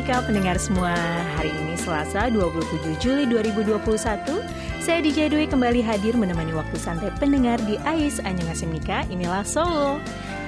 Annyeonghaseyo 0.00 0.24
pendengar 0.24 0.56
semua. 0.56 0.96
Hari 1.36 1.52
ini 1.52 1.76
Selasa 1.76 2.32
27 2.32 2.96
Juli 3.04 3.28
2021, 3.28 4.40
saya 4.80 5.04
DJ 5.04 5.28
Dwi 5.28 5.44
kembali 5.44 5.84
hadir 5.84 6.16
menemani 6.16 6.56
waktu 6.56 6.80
santai 6.80 7.12
pendengar 7.20 7.60
di 7.68 7.76
AIS 7.84 8.16
Annyeonghaseyo 8.24 8.72
Inilah 9.12 9.44
Seoul. 9.44 10.00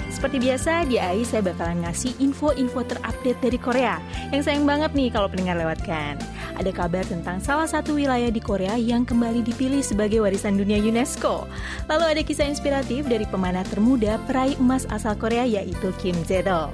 Seperti 0.09 0.41
biasa 0.41 0.89
di 0.89 0.97
AIS 0.97 1.37
saya 1.37 1.45
bakalan 1.45 1.85
ngasih 1.85 2.17
info-info 2.25 2.81
terupdate 2.85 3.41
dari 3.41 3.57
Korea 3.57 3.97
Yang 4.29 4.49
sayang 4.49 4.65
banget 4.69 4.93
nih 4.93 5.09
kalau 5.13 5.29
pendengar 5.29 5.57
lewatkan 5.61 6.17
Ada 6.59 6.73
kabar 6.75 7.05
tentang 7.07 7.41
salah 7.41 7.69
satu 7.69 7.97
wilayah 7.97 8.29
di 8.29 8.41
Korea 8.41 8.77
yang 8.77 9.09
kembali 9.09 9.41
dipilih 9.47 9.81
sebagai 9.81 10.21
warisan 10.21 10.61
dunia 10.61 10.77
UNESCO 10.81 11.49
Lalu 11.89 12.05
ada 12.17 12.23
kisah 12.25 12.49
inspiratif 12.49 13.09
dari 13.09 13.25
pemanah 13.29 13.65
termuda 13.69 14.21
peraih 14.29 14.57
emas 14.61 14.85
asal 14.93 15.17
Korea 15.17 15.49
yaitu 15.49 15.89
Kim 16.01 16.17
Jae-dok 16.29 16.73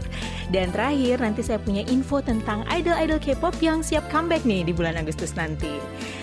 dan 0.48 0.72
terakhir, 0.72 1.20
nanti 1.20 1.44
saya 1.44 1.60
punya 1.60 1.84
info 1.92 2.24
tentang 2.24 2.64
idol-idol 2.72 3.20
K-pop 3.20 3.52
yang 3.60 3.84
siap 3.84 4.08
comeback 4.08 4.48
nih 4.48 4.64
di 4.64 4.72
bulan 4.72 4.96
Agustus 4.96 5.36
nanti. 5.36 5.76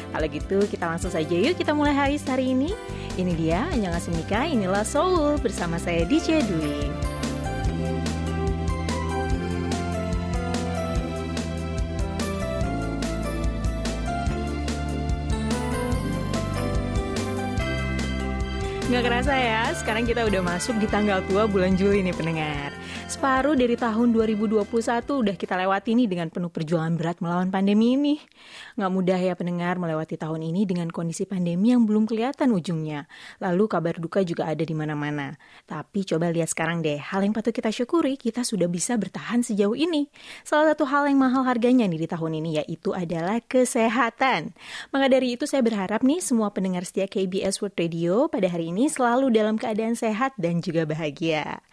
Kalau 0.10 0.26
gitu, 0.26 0.66
kita 0.66 0.90
langsung 0.90 1.14
saja 1.14 1.30
yuk 1.30 1.54
kita 1.54 1.78
mulai 1.78 1.94
hari 1.94 2.18
hari 2.26 2.58
ini. 2.58 2.74
Ini 3.16 3.34
dia, 3.38 3.70
Annyeonghaseyo 3.70 4.18
Mika, 4.18 4.42
inilah 4.50 4.82
Seoul 4.82 5.38
bersama 5.40 5.78
saya 5.78 6.04
DJ 6.10 6.42
Dwi. 6.42 7.15
Nggak 18.96 19.12
kerasa 19.12 19.36
ya, 19.36 19.76
sekarang 19.76 20.08
kita 20.08 20.24
udah 20.24 20.40
masuk 20.40 20.80
di 20.80 20.88
tanggal 20.88 21.20
tua 21.28 21.52
bulan 21.52 21.76
Juli 21.76 22.00
nih 22.00 22.16
pendengar. 22.16 22.72
Separuh 23.16 23.56
dari 23.56 23.80
tahun 23.80 24.12
2021 24.12 24.68
udah 25.08 25.36
kita 25.40 25.56
lewati 25.56 25.96
nih 25.96 26.04
dengan 26.12 26.28
penuh 26.28 26.52
perjuangan 26.52 27.00
berat 27.00 27.24
melawan 27.24 27.48
pandemi 27.48 27.96
ini. 27.96 28.20
Nggak 28.76 28.92
mudah 28.92 29.16
ya 29.16 29.34
pendengar 29.40 29.80
melewati 29.80 30.20
tahun 30.20 30.44
ini 30.44 30.68
dengan 30.68 30.92
kondisi 30.92 31.24
pandemi 31.24 31.72
yang 31.72 31.88
belum 31.88 32.12
kelihatan 32.12 32.52
ujungnya. 32.52 33.08
Lalu 33.40 33.72
kabar 33.72 33.96
duka 34.04 34.20
juga 34.28 34.52
ada 34.52 34.60
di 34.60 34.76
mana-mana. 34.76 35.40
Tapi 35.64 36.04
coba 36.04 36.28
lihat 36.28 36.52
sekarang 36.52 36.84
deh, 36.84 37.00
hal 37.00 37.24
yang 37.24 37.32
patut 37.32 37.56
kita 37.56 37.72
syukuri, 37.72 38.20
kita 38.20 38.44
sudah 38.44 38.68
bisa 38.68 39.00
bertahan 39.00 39.48
sejauh 39.48 39.80
ini. 39.80 40.12
Salah 40.44 40.76
satu 40.76 40.84
hal 40.84 41.08
yang 41.08 41.16
mahal 41.16 41.48
harganya 41.48 41.88
nih 41.88 42.04
di 42.04 42.08
tahun 42.12 42.44
ini 42.44 42.68
yaitu 42.68 42.92
adalah 42.92 43.40
kesehatan. 43.48 44.52
Maka 44.92 45.08
dari 45.08 45.40
itu 45.40 45.48
saya 45.48 45.64
berharap 45.64 46.04
nih 46.04 46.20
semua 46.20 46.52
pendengar 46.52 46.84
setia 46.84 47.08
KBS 47.08 47.64
World 47.64 47.80
Radio 47.80 48.28
pada 48.28 48.52
hari 48.52 48.76
ini 48.76 48.92
selalu 48.92 49.32
dalam 49.32 49.56
keadaan 49.56 49.96
sehat 49.96 50.36
dan 50.36 50.60
juga 50.60 50.84
bahagia. 50.84 51.64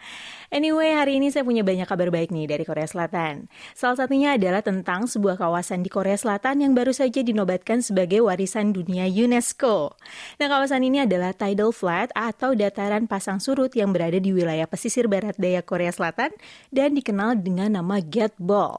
Anyway, 0.53 0.93
hari 0.93 1.17
ini 1.17 1.33
saya 1.33 1.41
punya 1.41 1.65
banyak 1.65 1.89
kabar 1.89 2.13
baik 2.13 2.29
nih 2.29 2.45
dari 2.45 2.61
Korea 2.61 2.85
Selatan. 2.85 3.49
Salah 3.73 4.05
satunya 4.05 4.37
adalah 4.37 4.61
tentang 4.61 5.09
sebuah 5.09 5.41
kawasan 5.41 5.81
di 5.81 5.89
Korea 5.89 6.13
Selatan 6.13 6.61
yang 6.61 6.77
baru 6.77 6.93
saja 6.93 7.25
dinobatkan 7.25 7.81
sebagai 7.81 8.21
warisan 8.21 8.69
dunia 8.69 9.09
UNESCO. 9.09 9.97
Nah, 10.37 10.47
kawasan 10.53 10.85
ini 10.85 11.09
adalah 11.09 11.33
Tidal 11.33 11.73
Flat 11.73 12.13
atau 12.13 12.53
dataran 12.53 13.09
pasang 13.09 13.41
surut 13.41 13.73
yang 13.73 13.97
berada 13.97 14.21
di 14.21 14.29
wilayah 14.29 14.69
pesisir 14.69 15.09
barat 15.09 15.33
daya 15.41 15.65
Korea 15.65 15.89
Selatan 15.89 16.29
dan 16.69 16.93
dikenal 16.93 17.41
dengan 17.41 17.73
nama 17.73 17.97
Ball. 18.37 18.77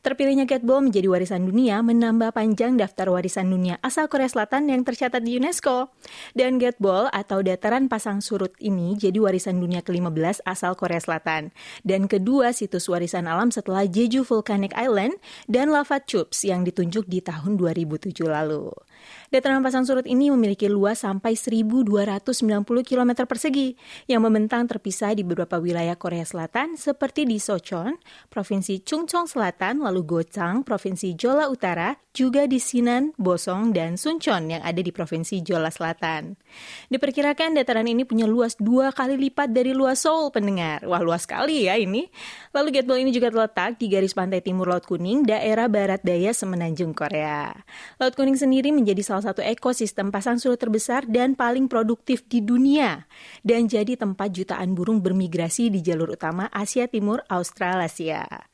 Terpilihnya 0.00 0.48
Gatball 0.48 0.80
menjadi 0.80 1.12
warisan 1.12 1.44
dunia 1.44 1.84
menambah 1.84 2.32
panjang 2.32 2.80
daftar 2.80 3.12
warisan 3.12 3.52
dunia 3.52 3.76
asal 3.84 4.08
Korea 4.08 4.32
Selatan 4.32 4.72
yang 4.72 4.80
tercatat 4.80 5.20
di 5.20 5.36
UNESCO. 5.36 5.92
Dan 6.32 6.56
Gatball 6.56 7.12
atau 7.12 7.44
dataran 7.44 7.84
pasang 7.84 8.24
surut 8.24 8.56
ini 8.64 8.96
jadi 8.96 9.20
warisan 9.20 9.60
dunia 9.60 9.84
ke-15 9.84 10.40
asal 10.48 10.72
Korea 10.72 11.04
Selatan. 11.04 11.52
Dan 11.84 12.08
kedua 12.08 12.56
situs 12.56 12.88
warisan 12.88 13.28
alam 13.28 13.52
setelah 13.52 13.84
Jeju 13.84 14.24
Volcanic 14.24 14.72
Island 14.72 15.20
dan 15.52 15.68
Lava 15.68 16.00
Tubes 16.00 16.48
yang 16.48 16.64
ditunjuk 16.64 17.04
di 17.04 17.20
tahun 17.20 17.60
2007 17.60 18.24
lalu. 18.24 18.72
Dataran 19.30 19.62
pasang 19.62 19.86
surut 19.86 20.04
ini 20.08 20.32
memiliki 20.32 20.66
luas 20.66 21.06
sampai 21.06 21.38
1.290 21.38 21.84
km 22.82 23.10
persegi 23.24 23.78
yang 24.10 24.26
membentang 24.26 24.66
terpisah 24.66 25.14
di 25.14 25.22
beberapa 25.22 25.60
wilayah 25.62 25.94
Korea 25.94 26.26
Selatan 26.26 26.74
seperti 26.74 27.24
di 27.24 27.38
Sochon, 27.38 27.96
Provinsi 28.28 28.82
Chungcheong 28.82 29.30
Selatan, 29.30 29.78
lalu 29.90 30.06
Gochang, 30.06 30.62
Provinsi 30.62 31.18
Jola 31.18 31.50
Utara, 31.50 31.98
juga 32.14 32.46
di 32.46 32.62
Sinan, 32.62 33.10
Bosong, 33.18 33.74
dan 33.74 33.98
Suncheon 33.98 34.46
yang 34.50 34.62
ada 34.62 34.78
di 34.78 34.94
Provinsi 34.94 35.42
Jola 35.42 35.70
Selatan. 35.70 36.38
Diperkirakan 36.90 37.58
dataran 37.58 37.90
ini 37.90 38.06
punya 38.06 38.30
luas 38.30 38.54
dua 38.54 38.94
kali 38.94 39.18
lipat 39.18 39.50
dari 39.50 39.74
luas 39.74 40.02
Seoul 40.02 40.30
pendengar. 40.30 40.86
Wah 40.86 41.02
luas 41.02 41.26
sekali 41.26 41.66
ya 41.66 41.74
ini. 41.74 42.06
Lalu 42.54 42.78
Gatball 42.78 43.02
ini 43.02 43.10
juga 43.10 43.30
terletak 43.30 43.78
di 43.82 43.90
garis 43.90 44.14
pantai 44.14 44.42
timur 44.42 44.70
Laut 44.70 44.86
Kuning, 44.86 45.26
daerah 45.26 45.66
barat 45.66 46.02
daya 46.02 46.30
Semenanjung 46.30 46.94
Korea. 46.94 47.50
Laut 47.98 48.14
Kuning 48.14 48.38
sendiri 48.38 48.74
menjadi 48.74 49.02
salah 49.06 49.30
satu 49.30 49.42
ekosistem 49.42 50.10
pasang 50.10 50.38
surut 50.38 50.58
terbesar 50.58 51.06
dan 51.06 51.38
paling 51.38 51.70
produktif 51.70 52.26
di 52.26 52.42
dunia. 52.42 53.06
Dan 53.42 53.70
jadi 53.70 53.94
tempat 53.94 54.34
jutaan 54.34 54.74
burung 54.74 54.98
bermigrasi 55.02 55.70
di 55.70 55.82
jalur 55.82 56.14
utama 56.14 56.50
Asia 56.50 56.90
Timur 56.90 57.22
Australasia. 57.30 58.49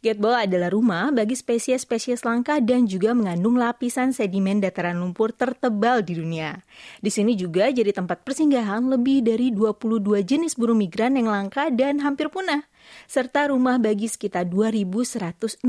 Gateball 0.00 0.48
adalah 0.48 0.72
rumah 0.72 1.12
bagi 1.12 1.36
spesies-spesies 1.36 2.24
langka 2.24 2.56
dan 2.64 2.88
juga 2.88 3.12
mengandung 3.12 3.60
lapisan 3.60 4.16
sedimen 4.16 4.56
dataran 4.56 4.96
lumpur 4.96 5.28
tertebal 5.28 6.00
di 6.00 6.16
dunia. 6.16 6.64
Di 7.04 7.12
sini 7.12 7.36
juga 7.36 7.68
jadi 7.68 7.92
tempat 7.92 8.24
persinggahan 8.24 8.88
lebih 8.88 9.20
dari 9.20 9.52
22 9.52 10.24
jenis 10.24 10.56
burung 10.56 10.80
migran 10.80 11.20
yang 11.20 11.28
langka 11.28 11.68
dan 11.68 12.00
hampir 12.00 12.32
punah 12.32 12.64
serta 13.10 13.50
rumah 13.50 13.76
bagi 13.76 14.06
sekitar 14.06 14.48
2.169 14.48 15.66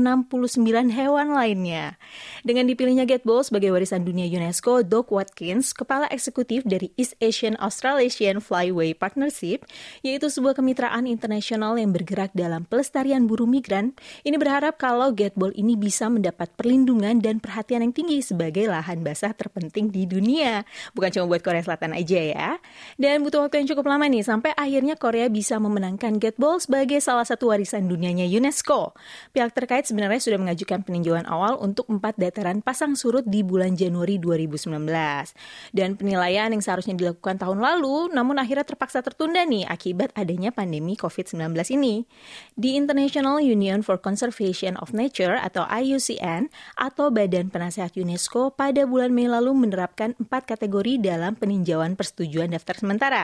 hewan 0.88 1.28
lainnya. 1.34 2.00
Dengan 2.46 2.64
dipilihnya 2.70 3.04
Gateball 3.04 3.44
sebagai 3.44 3.74
warisan 3.74 4.06
dunia 4.06 4.24
UNESCO, 4.30 4.86
Doug 4.86 5.10
Watkins, 5.12 5.74
kepala 5.76 6.08
eksekutif 6.08 6.62
dari 6.64 6.94
East 6.96 7.18
Asian 7.20 7.58
Australasian 7.60 8.40
Flyway 8.40 8.96
Partnership, 8.96 9.68
yaitu 10.00 10.32
sebuah 10.32 10.56
kemitraan 10.56 11.04
internasional 11.04 11.76
yang 11.76 11.92
bergerak 11.92 12.32
dalam 12.32 12.64
pelestarian 12.64 13.28
burung 13.28 13.52
migran, 13.52 13.92
ini 14.24 14.40
berharap 14.40 14.80
kalau 14.80 15.12
Gateball 15.12 15.52
ini 15.52 15.76
bisa 15.76 16.08
mendapat 16.08 16.48
perlindungan 16.56 17.20
dan 17.20 17.42
perhatian 17.42 17.84
yang 17.84 17.92
tinggi 17.92 18.22
sebagai 18.24 18.70
lahan 18.70 19.04
basah 19.04 19.36
terpenting 19.36 19.92
di 19.92 20.08
dunia. 20.08 20.64
Bukan 20.96 21.10
cuma 21.12 21.26
buat 21.36 21.42
Korea 21.42 21.60
Selatan 21.60 21.92
aja 21.92 22.20
ya. 22.22 22.50
Dan 22.96 23.26
butuh 23.26 23.44
waktu 23.44 23.60
yang 23.60 23.68
cukup 23.74 23.90
lama 23.90 24.06
nih 24.06 24.22
sampai 24.22 24.54
akhirnya 24.54 24.94
Korea 24.94 25.26
bisa 25.26 25.58
memenangkan 25.58 26.22
Gateball 26.22 26.62
sebagai 26.62 27.01
salah 27.02 27.26
satu 27.26 27.50
warisan 27.50 27.90
dunianya 27.90 28.22
UNESCO. 28.30 28.94
Pihak 29.34 29.50
terkait 29.50 29.90
sebenarnya 29.90 30.22
sudah 30.22 30.38
mengajukan 30.38 30.86
peninjauan 30.86 31.26
awal 31.26 31.58
untuk 31.58 31.90
empat 31.90 32.14
dataran 32.14 32.62
pasang 32.62 32.94
surut 32.94 33.26
di 33.26 33.42
bulan 33.42 33.74
Januari 33.74 34.22
2019. 34.22 34.86
Dan 35.74 35.98
penilaian 35.98 36.54
yang 36.54 36.62
seharusnya 36.62 36.94
dilakukan 36.94 37.42
tahun 37.42 37.58
lalu, 37.58 38.14
namun 38.14 38.38
akhirnya 38.38 38.62
terpaksa 38.62 39.02
tertunda 39.02 39.42
nih 39.42 39.66
akibat 39.66 40.14
adanya 40.14 40.54
pandemi 40.54 40.94
COVID-19 40.94 41.50
ini. 41.74 42.06
Di 42.54 42.78
International 42.78 43.42
Union 43.42 43.82
for 43.82 43.98
Conservation 43.98 44.78
of 44.78 44.94
Nature 44.94 45.34
atau 45.42 45.66
IUCN 45.66 46.46
atau 46.78 47.10
Badan 47.10 47.50
Penasehat 47.50 47.98
UNESCO 47.98 48.54
pada 48.54 48.86
bulan 48.86 49.10
Mei 49.10 49.26
lalu 49.26 49.50
menerapkan 49.56 50.14
empat 50.20 50.46
kategori 50.46 51.02
dalam 51.02 51.34
peninjauan 51.34 51.98
persetujuan 51.98 52.52
daftar 52.52 52.76
sementara, 52.78 53.22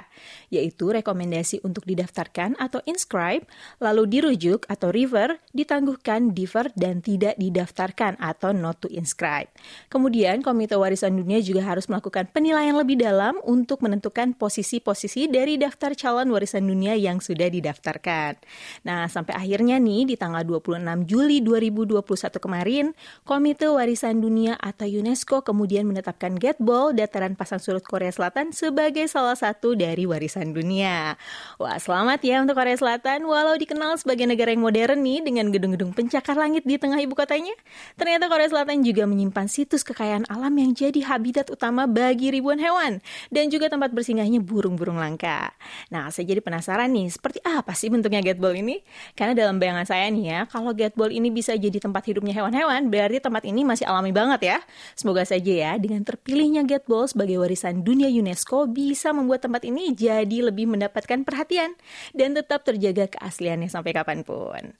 yaitu 0.48 0.88
rekomendasi 0.88 1.60
untuk 1.60 1.84
didaftarkan 1.84 2.56
atau 2.56 2.80
inscribe, 2.88 3.44
lalu 3.76 4.08
dirujuk 4.08 4.64
atau 4.72 4.88
river, 4.88 5.36
ditangguhkan 5.52 6.32
diver 6.32 6.72
dan 6.72 7.04
tidak 7.04 7.36
didaftarkan 7.36 8.16
atau 8.16 8.56
not 8.56 8.80
to 8.80 8.88
inscribe. 8.88 9.52
Kemudian 9.92 10.40
Komite 10.40 10.80
Warisan 10.80 11.20
Dunia 11.20 11.44
juga 11.44 11.68
harus 11.68 11.84
melakukan 11.92 12.32
penilaian 12.32 12.72
lebih 12.72 12.96
dalam 12.96 13.36
untuk 13.44 13.84
menentukan 13.84 14.32
posisi-posisi 14.32 15.28
dari 15.28 15.60
daftar 15.60 15.92
calon 15.92 16.32
warisan 16.32 16.64
dunia 16.64 16.94
yang 16.94 17.20
sudah 17.20 17.50
didaftarkan. 17.50 18.38
Nah, 18.86 19.10
sampai 19.10 19.34
akhirnya 19.34 19.76
nih 19.76 20.08
di 20.08 20.14
tanggal 20.16 20.46
26 20.46 21.04
Juli 21.04 21.44
2021 21.44 22.38
kemarin, 22.38 22.86
Komite 23.26 23.66
Warisan 23.68 24.22
Dunia 24.22 24.54
atau 24.56 24.86
UNESCO 24.86 25.42
kemudian 25.42 25.84
menetapkan 25.84 26.38
Gateball, 26.38 26.94
dataran 26.94 27.34
pasang 27.34 27.58
surut 27.58 27.82
Korea 27.82 28.14
Selatan 28.14 28.54
sebagai 28.54 29.04
salah 29.10 29.34
satu 29.34 29.74
dari 29.74 30.06
warisan 30.06 30.54
dunia. 30.54 31.18
Wah, 31.58 31.76
selamat 31.76 32.22
ya 32.22 32.40
untuk 32.40 32.54
Korea 32.54 32.78
Selatan. 32.78 33.26
Walau 33.26 33.57
dikenal 33.58 33.98
sebagai 33.98 34.24
negara 34.24 34.54
yang 34.54 34.62
modern 34.62 35.02
nih 35.02 35.20
dengan 35.26 35.50
gedung-gedung 35.50 35.90
pencakar 35.90 36.38
langit 36.38 36.62
di 36.62 36.78
tengah 36.78 37.02
ibu 37.02 37.18
kotanya, 37.18 37.52
ternyata 37.98 38.30
Korea 38.30 38.46
Selatan 38.46 38.86
juga 38.86 39.04
menyimpan 39.10 39.50
situs 39.50 39.82
kekayaan 39.82 40.30
alam 40.30 40.54
yang 40.54 40.70
jadi 40.72 41.02
habitat 41.02 41.50
utama 41.50 41.90
bagi 41.90 42.30
ribuan 42.30 42.62
hewan 42.62 43.02
dan 43.34 43.50
juga 43.50 43.66
tempat 43.66 43.90
bersinggahnya 43.90 44.38
burung-burung 44.38 44.96
langka. 44.96 45.50
Nah, 45.90 46.08
saya 46.14 46.30
jadi 46.30 46.38
penasaran 46.38 46.88
nih, 46.94 47.10
seperti 47.10 47.42
apa 47.42 47.74
sih 47.74 47.90
bentuknya 47.90 48.22
Gateball 48.22 48.54
ini? 48.54 48.80
Karena 49.18 49.34
dalam 49.34 49.58
bayangan 49.58 49.84
saya 49.84 50.06
nih 50.08 50.24
ya, 50.24 50.40
kalau 50.46 50.70
Gateball 50.70 51.10
ini 51.10 51.34
bisa 51.34 51.58
jadi 51.58 51.76
tempat 51.82 52.06
hidupnya 52.06 52.32
hewan-hewan, 52.38 52.86
berarti 52.86 53.18
tempat 53.18 53.42
ini 53.42 53.66
masih 53.66 53.84
alami 53.84 54.14
banget 54.14 54.40
ya. 54.46 54.58
Semoga 54.94 55.26
saja 55.26 55.50
ya, 55.50 55.72
dengan 55.76 56.06
terpilihnya 56.06 56.62
Gateball 56.62 57.10
sebagai 57.10 57.42
warisan 57.42 57.82
dunia 57.82 58.06
UNESCO 58.06 58.70
bisa 58.70 59.10
membuat 59.10 59.42
tempat 59.42 59.66
ini 59.66 59.90
jadi 59.96 60.46
lebih 60.46 60.70
mendapatkan 60.70 61.26
perhatian 61.26 61.74
dan 62.14 62.38
tetap 62.38 62.62
terjaga 62.62 63.10
kalian 63.48 63.64
sampai 63.72 63.96
kapan 63.96 64.20
pun. 64.20 64.76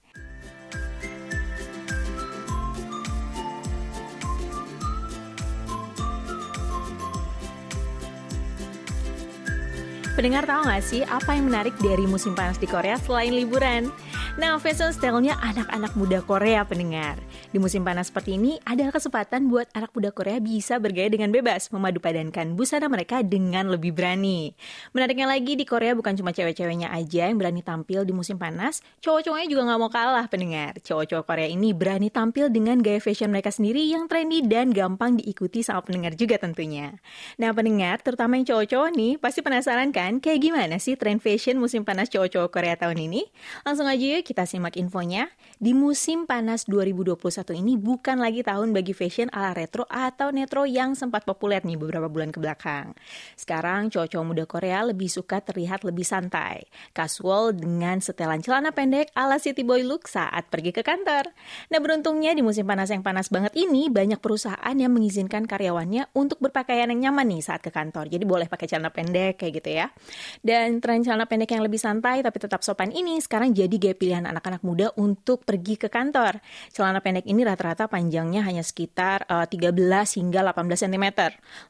Pendengar 10.19 10.51
tahu 10.51 10.67
nggak 10.67 10.83
sih 10.83 11.07
apa 11.07 11.39
yang 11.39 11.47
menarik 11.47 11.73
dari 11.79 12.03
musim 12.03 12.35
panas 12.35 12.59
di 12.59 12.67
Korea 12.67 12.99
selain 12.99 13.31
liburan? 13.31 13.89
Nah, 14.35 14.59
fashion 14.59 14.91
style-nya 14.91 15.39
anak-anak 15.39 15.95
muda 15.95 16.19
Korea 16.27 16.67
pendengar. 16.67 17.15
Di 17.55 17.63
musim 17.63 17.87
panas 17.87 18.11
seperti 18.11 18.35
ini, 18.35 18.59
ada 18.67 18.91
kesempatan 18.91 19.47
buat 19.47 19.71
anak 19.71 19.95
muda 19.95 20.11
Korea 20.11 20.43
bisa 20.43 20.83
bergaya 20.83 21.07
dengan 21.07 21.31
bebas, 21.31 21.71
memadu 21.71 22.03
padankan 22.03 22.59
busana 22.59 22.91
mereka 22.91 23.23
dengan 23.23 23.71
lebih 23.71 23.95
berani. 23.95 24.59
Menariknya 24.91 25.31
lagi, 25.31 25.55
di 25.55 25.63
Korea 25.63 25.95
bukan 25.95 26.19
cuma 26.19 26.35
cewek-ceweknya 26.35 26.91
aja 26.91 27.31
yang 27.31 27.39
berani 27.39 27.63
tampil 27.63 28.03
di 28.03 28.11
musim 28.11 28.35
panas, 28.43 28.83
cowok-cowoknya 28.99 29.47
juga 29.47 29.63
nggak 29.71 29.79
mau 29.79 29.91
kalah 29.95 30.27
pendengar. 30.27 30.75
Cowok-cowok 30.83 31.23
Korea 31.31 31.47
ini 31.47 31.71
berani 31.71 32.11
tampil 32.11 32.51
dengan 32.51 32.83
gaya 32.83 32.99
fashion 32.99 33.31
mereka 33.31 33.55
sendiri 33.55 33.87
yang 33.87 34.11
trendy 34.11 34.43
dan 34.43 34.75
gampang 34.75 35.23
diikuti 35.23 35.63
sama 35.63 35.87
pendengar 35.87 36.19
juga 36.19 36.43
tentunya. 36.43 36.99
Nah, 37.39 37.55
pendengar, 37.55 38.03
terutama 38.03 38.35
yang 38.35 38.51
cowok-cowok 38.51 38.91
nih, 38.99 39.15
pasti 39.23 39.47
penasaran 39.47 39.95
kan 39.95 40.09
kan? 40.09 40.25
Kayak 40.25 40.41
gimana 40.41 40.77
sih 40.81 40.97
tren 40.97 41.21
fashion 41.21 41.61
musim 41.61 41.85
panas 41.85 42.09
cowok-cowok 42.09 42.49
Korea 42.49 42.75
tahun 42.81 42.97
ini? 43.13 43.29
Langsung 43.69 43.85
aja 43.85 44.18
kita 44.23 44.47
simak 44.47 44.79
infonya. 44.79 45.31
Di 45.59 45.75
musim 45.75 46.23
panas 46.23 46.71
2021 46.71 47.19
ini 47.59 47.75
bukan 47.75 48.23
lagi 48.23 48.47
tahun 48.47 48.71
bagi 48.71 48.95
fashion 48.95 49.27
ala 49.35 49.51
retro 49.51 49.83
atau 49.91 50.31
netro 50.31 50.63
yang 50.63 50.95
sempat 50.95 51.27
populer 51.27 51.59
nih 51.67 51.75
beberapa 51.75 52.07
bulan 52.07 52.31
ke 52.31 52.39
belakang. 52.39 52.95
Sekarang 53.35 53.91
cowok-cowok 53.91 54.27
muda 54.27 54.45
Korea 54.47 54.87
lebih 54.87 55.11
suka 55.11 55.43
terlihat 55.43 55.83
lebih 55.83 56.07
santai, 56.07 56.71
casual 56.95 57.59
dengan 57.59 57.99
setelan 57.99 58.39
celana 58.39 58.71
pendek 58.71 59.11
ala 59.19 59.43
city 59.43 59.67
boy 59.67 59.83
look 59.83 60.07
saat 60.07 60.47
pergi 60.47 60.71
ke 60.71 60.87
kantor. 60.87 61.35
Nah 61.75 61.79
beruntungnya 61.83 62.31
di 62.35 62.43
musim 62.47 62.63
panas 62.63 62.95
yang 62.95 63.03
panas 63.03 63.27
banget 63.29 63.55
ini 63.59 63.91
banyak 63.91 64.23
perusahaan 64.23 64.75
yang 64.79 64.95
mengizinkan 64.95 65.45
karyawannya 65.45 66.15
untuk 66.15 66.39
berpakaian 66.39 66.91
yang 66.95 67.11
nyaman 67.11 67.35
nih 67.35 67.43
saat 67.43 67.67
ke 67.67 67.75
kantor. 67.75 68.07
Jadi 68.07 68.23
boleh 68.23 68.47
pakai 68.47 68.71
celana 68.71 68.95
pendek 68.95 69.43
kayak 69.43 69.53
gitu 69.59 69.71
ya. 69.75 69.91
Dan 70.39 70.79
tren 70.79 71.03
celana 71.03 71.27
pendek 71.27 71.51
yang 71.51 71.67
lebih 71.67 71.83
santai 71.83 72.23
tapi 72.23 72.39
tetap 72.39 72.63
sopan 72.63 72.95
ini 72.95 73.19
sekarang 73.19 73.51
jadi 73.51 73.75
gaya 73.75 73.97
pilihan 74.09 74.25
anak-anak 74.25 74.65
muda 74.65 74.89
untuk 74.97 75.45
pergi 75.45 75.77
ke 75.77 75.93
kantor. 75.93 76.41
Celana 76.73 77.05
pendek 77.05 77.29
ini 77.29 77.45
rata-rata 77.45 77.93
panjangnya 77.93 78.41
hanya 78.41 78.65
sekitar 78.65 79.29
uh, 79.29 79.45
13 79.45 79.77
hingga 80.17 80.41
18 80.41 80.89
cm. 80.89 81.07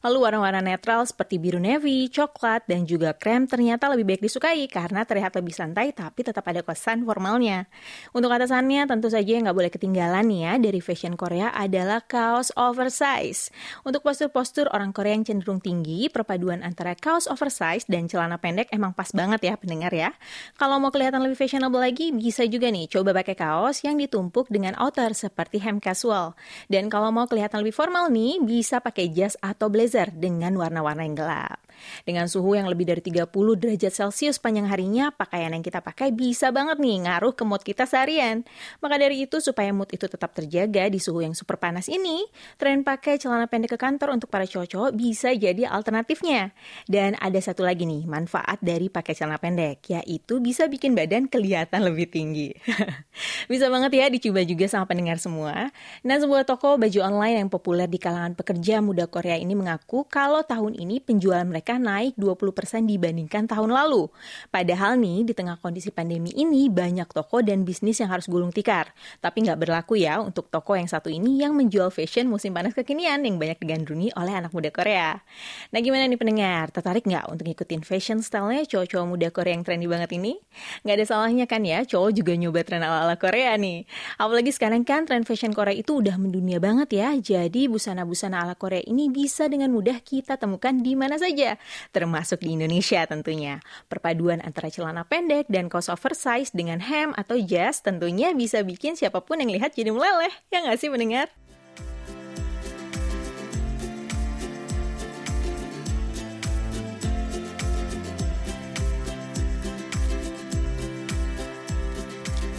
Lalu 0.07 0.17
warna-warna 0.23 0.63
netral 0.63 1.03
seperti 1.03 1.35
biru 1.35 1.59
navy, 1.59 2.07
coklat, 2.07 2.63
dan 2.63 2.87
juga 2.87 3.11
krem 3.11 3.43
ternyata 3.43 3.91
lebih 3.91 4.15
baik 4.15 4.21
disukai 4.23 4.71
karena 4.71 5.03
terlihat 5.03 5.35
lebih 5.35 5.51
santai 5.51 5.91
tapi 5.91 6.23
tetap 6.23 6.47
ada 6.47 6.63
kesan 6.63 7.03
formalnya. 7.03 7.67
Untuk 8.15 8.31
atasannya 8.31 8.87
tentu 8.87 9.11
saja 9.11 9.27
yang 9.27 9.51
nggak 9.51 9.59
boleh 9.59 9.71
ketinggalan 9.75 10.31
ya 10.31 10.55
dari 10.55 10.79
fashion 10.79 11.19
Korea 11.19 11.51
adalah 11.51 12.07
kaos 12.07 12.55
oversize. 12.55 13.51
Untuk 13.83 13.99
postur-postur 14.07 14.71
orang 14.71 14.95
Korea 14.95 15.11
yang 15.11 15.27
cenderung 15.27 15.59
tinggi, 15.59 16.07
perpaduan 16.07 16.63
antara 16.63 16.95
kaos 16.95 17.27
oversize 17.27 17.83
dan 17.91 18.07
celana 18.07 18.39
pendek 18.39 18.71
emang 18.71 18.95
pas 18.95 19.11
banget 19.11 19.43
ya 19.43 19.59
pendengar 19.59 19.91
ya. 19.91 20.15
Kalau 20.55 20.79
mau 20.79 20.87
kelihatan 20.87 21.19
lebih 21.19 21.35
fashionable 21.35 21.81
lagi, 21.81 22.13
bisa 22.19 22.43
juga 22.43 22.67
nih 22.67 22.91
coba 22.91 23.15
pakai 23.15 23.39
kaos 23.39 23.81
yang 23.87 23.95
ditumpuk 23.95 24.51
dengan 24.51 24.75
outer 24.75 25.15
seperti 25.15 25.63
hem 25.63 25.79
casual. 25.79 26.35
Dan 26.67 26.91
kalau 26.91 27.15
mau 27.15 27.25
kelihatan 27.25 27.63
lebih 27.63 27.73
formal 27.73 28.11
nih, 28.11 28.43
bisa 28.43 28.83
pakai 28.83 29.07
jas 29.15 29.39
atau 29.39 29.71
blazer 29.71 30.11
dengan 30.11 30.51
warna-warna 30.59 31.07
yang 31.07 31.15
gelap. 31.15 31.63
Dengan 32.03 32.29
suhu 32.31 32.55
yang 32.55 32.67
lebih 32.67 32.87
dari 32.87 33.01
30 33.03 33.29
derajat 33.29 33.93
Celcius 33.93 34.39
panjang 34.41 34.67
harinya, 34.67 35.11
pakaian 35.13 35.51
yang 35.51 35.63
kita 35.65 35.83
pakai 35.83 36.15
bisa 36.15 36.49
banget 36.49 36.79
nih 36.81 37.05
ngaruh 37.05 37.33
ke 37.35 37.43
mood 37.45 37.61
kita 37.61 37.85
seharian. 37.85 38.47
Maka 38.79 38.95
dari 38.97 39.27
itu, 39.27 39.37
supaya 39.43 39.69
mood 39.75 39.91
itu 39.91 40.07
tetap 40.07 40.31
terjaga 40.33 40.87
di 40.87 40.97
suhu 40.97 41.21
yang 41.21 41.35
super 41.35 41.59
panas 41.59 41.91
ini, 41.91 42.25
tren 42.55 42.81
pakai 42.81 43.19
celana 43.19 43.45
pendek 43.45 43.75
ke 43.75 43.79
kantor 43.79 44.15
untuk 44.15 44.31
para 44.31 44.47
cowok-cowok 44.47 44.95
bisa 44.95 45.35
jadi 45.35 45.69
alternatifnya. 45.69 46.55
Dan 46.89 47.19
ada 47.19 47.37
satu 47.37 47.61
lagi 47.61 47.85
nih, 47.85 48.07
manfaat 48.09 48.57
dari 48.63 48.89
pakai 48.89 49.13
celana 49.13 49.37
pendek, 49.37 49.85
yaitu 49.91 50.41
bisa 50.41 50.65
bikin 50.65 50.95
badan 50.95 51.27
kelihatan 51.29 51.85
lebih 51.85 52.09
tinggi. 52.09 52.55
bisa 53.51 53.69
banget 53.69 53.91
ya 53.93 54.05
dicoba 54.09 54.41
juga 54.41 54.65
sama 54.65 54.89
pendengar 54.89 55.21
semua. 55.21 55.69
Nah, 56.01 56.17
sebuah 56.17 56.47
toko 56.47 56.79
baju 56.79 56.99
online 57.03 57.45
yang 57.45 57.49
populer 57.51 57.85
di 57.85 58.01
kalangan 58.01 58.33
pekerja 58.33 58.81
muda 58.81 59.05
Korea 59.05 59.35
ini 59.35 59.53
mengaku 59.53 60.07
kalau 60.07 60.41
tahun 60.41 60.73
ini 60.79 61.03
penjualan 61.03 61.45
mereka 61.45 61.68
mereka 61.69 61.85
naik 61.85 62.17
20% 62.17 62.89
dibandingkan 62.89 63.45
tahun 63.45 63.69
lalu. 63.69 64.09
Padahal 64.49 64.97
nih, 64.97 65.21
di 65.21 65.37
tengah 65.37 65.61
kondisi 65.61 65.93
pandemi 65.93 66.33
ini, 66.33 66.65
banyak 66.65 67.05
toko 67.13 67.45
dan 67.45 67.61
bisnis 67.61 68.01
yang 68.01 68.09
harus 68.09 68.25
gulung 68.25 68.49
tikar. 68.49 68.89
Tapi 69.21 69.45
nggak 69.45 69.61
berlaku 69.61 70.01
ya 70.01 70.17
untuk 70.17 70.49
toko 70.49 70.73
yang 70.73 70.89
satu 70.89 71.13
ini 71.13 71.45
yang 71.45 71.53
menjual 71.53 71.93
fashion 71.93 72.25
musim 72.25 72.57
panas 72.57 72.73
kekinian 72.73 73.21
yang 73.21 73.37
banyak 73.37 73.61
digandrungi 73.61 74.09
oleh 74.17 74.33
anak 74.33 74.49
muda 74.49 74.73
Korea. 74.73 75.21
Nah 75.69 75.77
gimana 75.85 76.09
nih 76.09 76.17
pendengar, 76.17 76.73
tertarik 76.73 77.05
nggak 77.05 77.29
untuk 77.29 77.45
ngikutin 77.45 77.85
fashion 77.85 78.17
style-nya 78.25 78.65
cowok-cowok 78.65 79.05
muda 79.05 79.29
Korea 79.29 79.53
yang 79.53 79.61
trendy 79.61 79.85
banget 79.85 80.09
ini? 80.17 80.41
Nggak 80.81 80.95
ada 80.97 81.05
salahnya 81.05 81.45
kan 81.45 81.61
ya, 81.61 81.85
cowok 81.85 82.17
juga 82.17 82.33
nyoba 82.33 82.65
tren 82.65 82.81
ala-ala 82.81 83.13
Korea 83.21 83.53
nih. 83.61 83.85
Apalagi 84.17 84.49
sekarang 84.49 84.81
kan 84.81 85.05
tren 85.05 85.21
fashion 85.21 85.53
Korea 85.53 85.77
itu 85.77 86.01
udah 86.01 86.17
mendunia 86.17 86.57
banget 86.57 86.97
ya, 86.97 87.13
jadi 87.13 87.69
busana-busana 87.69 88.41
ala 88.41 88.57
Korea 88.57 88.81
ini 88.81 89.05
bisa 89.13 89.45
dengan 89.45 89.69
mudah 89.69 90.01
kita 90.01 90.33
temukan 90.41 90.73
di 90.73 90.97
mana 90.97 91.21
saja 91.21 91.58
termasuk 91.91 92.43
di 92.43 92.55
Indonesia 92.55 93.03
tentunya. 93.09 93.59
Perpaduan 93.89 94.39
antara 94.45 94.71
celana 94.71 95.03
pendek 95.03 95.49
dan 95.49 95.67
kaos 95.67 95.89
oversize 95.89 96.53
dengan 96.53 96.79
hem 96.83 97.11
atau 97.17 97.39
jas 97.39 97.81
tentunya 97.81 98.31
bisa 98.35 98.61
bikin 98.61 98.93
siapa 98.93 99.23
pun 99.25 99.41
yang 99.41 99.51
lihat 99.51 99.75
jadi 99.75 99.91
meleleh. 99.91 100.31
Ya 100.53 100.63
nggak 100.63 100.79
sih 100.79 100.89
mendengar? 100.91 101.27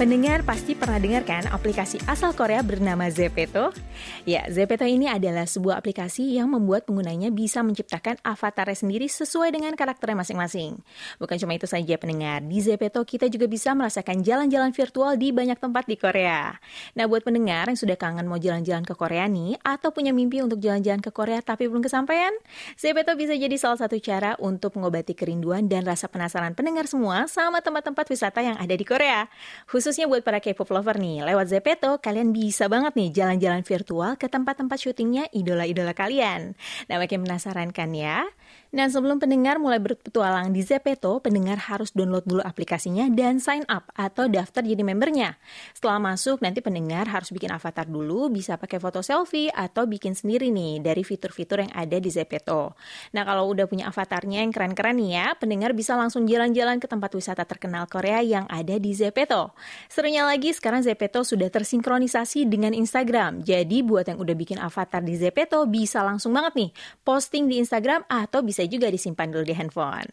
Pendengar 0.01 0.41
pasti 0.49 0.73
pernah 0.73 0.97
dengar 0.97 1.29
kan 1.29 1.45
aplikasi 1.53 2.01
asal 2.09 2.33
Korea 2.33 2.65
bernama 2.65 3.13
Zepeto? 3.13 3.69
Ya, 4.25 4.49
Zepeto 4.49 4.89
ini 4.89 5.05
adalah 5.05 5.45
sebuah 5.45 5.77
aplikasi 5.77 6.41
yang 6.41 6.49
membuat 6.49 6.89
penggunanya 6.89 7.29
bisa 7.29 7.61
menciptakan 7.61 8.17
avatarnya 8.25 8.81
sendiri 8.81 9.13
sesuai 9.13 9.53
dengan 9.53 9.77
karakternya 9.77 10.25
masing-masing. 10.25 10.81
Bukan 11.21 11.37
cuma 11.45 11.53
itu 11.53 11.69
saja 11.69 12.01
pendengar, 12.01 12.41
di 12.41 12.65
Zepeto 12.65 13.05
kita 13.05 13.29
juga 13.29 13.45
bisa 13.45 13.77
merasakan 13.77 14.25
jalan-jalan 14.25 14.73
virtual 14.73 15.21
di 15.21 15.37
banyak 15.37 15.61
tempat 15.61 15.85
di 15.85 16.01
Korea. 16.01 16.57
Nah, 16.97 17.05
buat 17.05 17.21
pendengar 17.21 17.69
yang 17.69 17.77
sudah 17.77 18.01
kangen 18.01 18.25
mau 18.25 18.41
jalan-jalan 18.41 18.89
ke 18.89 18.97
Korea 18.97 19.29
nih, 19.29 19.61
atau 19.61 19.93
punya 19.93 20.17
mimpi 20.17 20.41
untuk 20.41 20.65
jalan-jalan 20.65 21.05
ke 21.05 21.13
Korea 21.13 21.45
tapi 21.45 21.69
belum 21.69 21.85
kesampaian, 21.85 22.33
Zepeto 22.73 23.13
bisa 23.21 23.37
jadi 23.37 23.53
salah 23.61 23.77
satu 23.77 24.01
cara 24.01 24.33
untuk 24.41 24.81
mengobati 24.81 25.13
kerinduan 25.13 25.69
dan 25.69 25.85
rasa 25.85 26.09
penasaran 26.09 26.57
pendengar 26.57 26.89
semua 26.89 27.29
sama 27.29 27.61
tempat-tempat 27.61 28.09
wisata 28.09 28.41
yang 28.41 28.57
ada 28.57 28.73
di 28.73 28.89
Korea. 28.89 29.29
Khusus 29.69 29.90
Khususnya 29.91 30.07
buat 30.07 30.23
para 30.23 30.39
K-pop 30.39 30.71
lover 30.71 31.03
nih, 31.03 31.27
lewat 31.27 31.51
Zepeto 31.51 31.99
kalian 31.99 32.31
bisa 32.31 32.71
banget 32.71 32.95
nih 32.95 33.11
jalan-jalan 33.11 33.67
virtual 33.67 34.15
ke 34.15 34.31
tempat-tempat 34.31 34.79
syutingnya 34.79 35.27
idola-idola 35.35 35.99
kalian. 35.99 36.55
Nah 36.87 36.95
makin 37.03 37.27
penasaran 37.27 37.75
kan 37.75 37.91
ya? 37.91 38.23
Nah, 38.71 38.87
sebelum 38.87 39.19
pendengar 39.19 39.59
mulai 39.59 39.83
berpetualang 39.83 40.55
di 40.55 40.63
Zepeto, 40.63 41.19
pendengar 41.19 41.59
harus 41.59 41.91
download 41.91 42.23
dulu 42.23 42.39
aplikasinya 42.39 43.11
dan 43.11 43.43
sign 43.43 43.67
up 43.67 43.91
atau 43.99 44.31
daftar 44.31 44.63
jadi 44.63 44.87
membernya. 44.87 45.35
Setelah 45.75 45.99
masuk, 45.99 46.39
nanti 46.39 46.63
pendengar 46.63 47.11
harus 47.11 47.35
bikin 47.35 47.51
avatar 47.51 47.91
dulu, 47.91 48.31
bisa 48.31 48.55
pakai 48.55 48.79
foto 48.79 49.03
selfie 49.03 49.51
atau 49.51 49.91
bikin 49.91 50.15
sendiri 50.15 50.55
nih 50.55 50.87
dari 50.87 51.03
fitur-fitur 51.03 51.67
yang 51.67 51.75
ada 51.75 51.99
di 51.99 52.15
Zepeto. 52.15 52.79
Nah, 53.11 53.27
kalau 53.27 53.51
udah 53.51 53.67
punya 53.67 53.91
avatarnya 53.91 54.47
yang 54.47 54.55
keren-keren 54.55 55.03
nih 55.03 55.11
ya, 55.19 55.27
pendengar 55.35 55.75
bisa 55.75 55.99
langsung 55.99 56.31
jalan-jalan 56.31 56.79
ke 56.79 56.87
tempat 56.87 57.11
wisata 57.11 57.43
terkenal 57.43 57.91
Korea 57.91 58.23
yang 58.23 58.47
ada 58.47 58.79
di 58.79 58.95
Zepeto. 58.95 59.51
Serunya 59.91 60.23
lagi, 60.23 60.55
sekarang 60.55 60.87
Zepeto 60.87 61.27
sudah 61.27 61.51
tersinkronisasi 61.51 62.47
dengan 62.47 62.71
Instagram. 62.71 63.43
Jadi, 63.43 63.83
buat 63.83 64.07
yang 64.07 64.23
udah 64.23 64.37
bikin 64.39 64.63
avatar 64.63 65.03
di 65.03 65.19
Zepeto, 65.19 65.67
bisa 65.67 66.07
langsung 66.07 66.31
banget 66.31 66.55
nih 66.55 66.71
posting 67.03 67.51
di 67.51 67.59
Instagram 67.59 68.07
atau 68.07 68.47
bisa 68.47 68.60
bisa 68.61 68.69
juga 68.69 68.93
disimpan 68.93 69.33
dulu 69.33 69.49
di 69.49 69.57
handphone. 69.57 70.05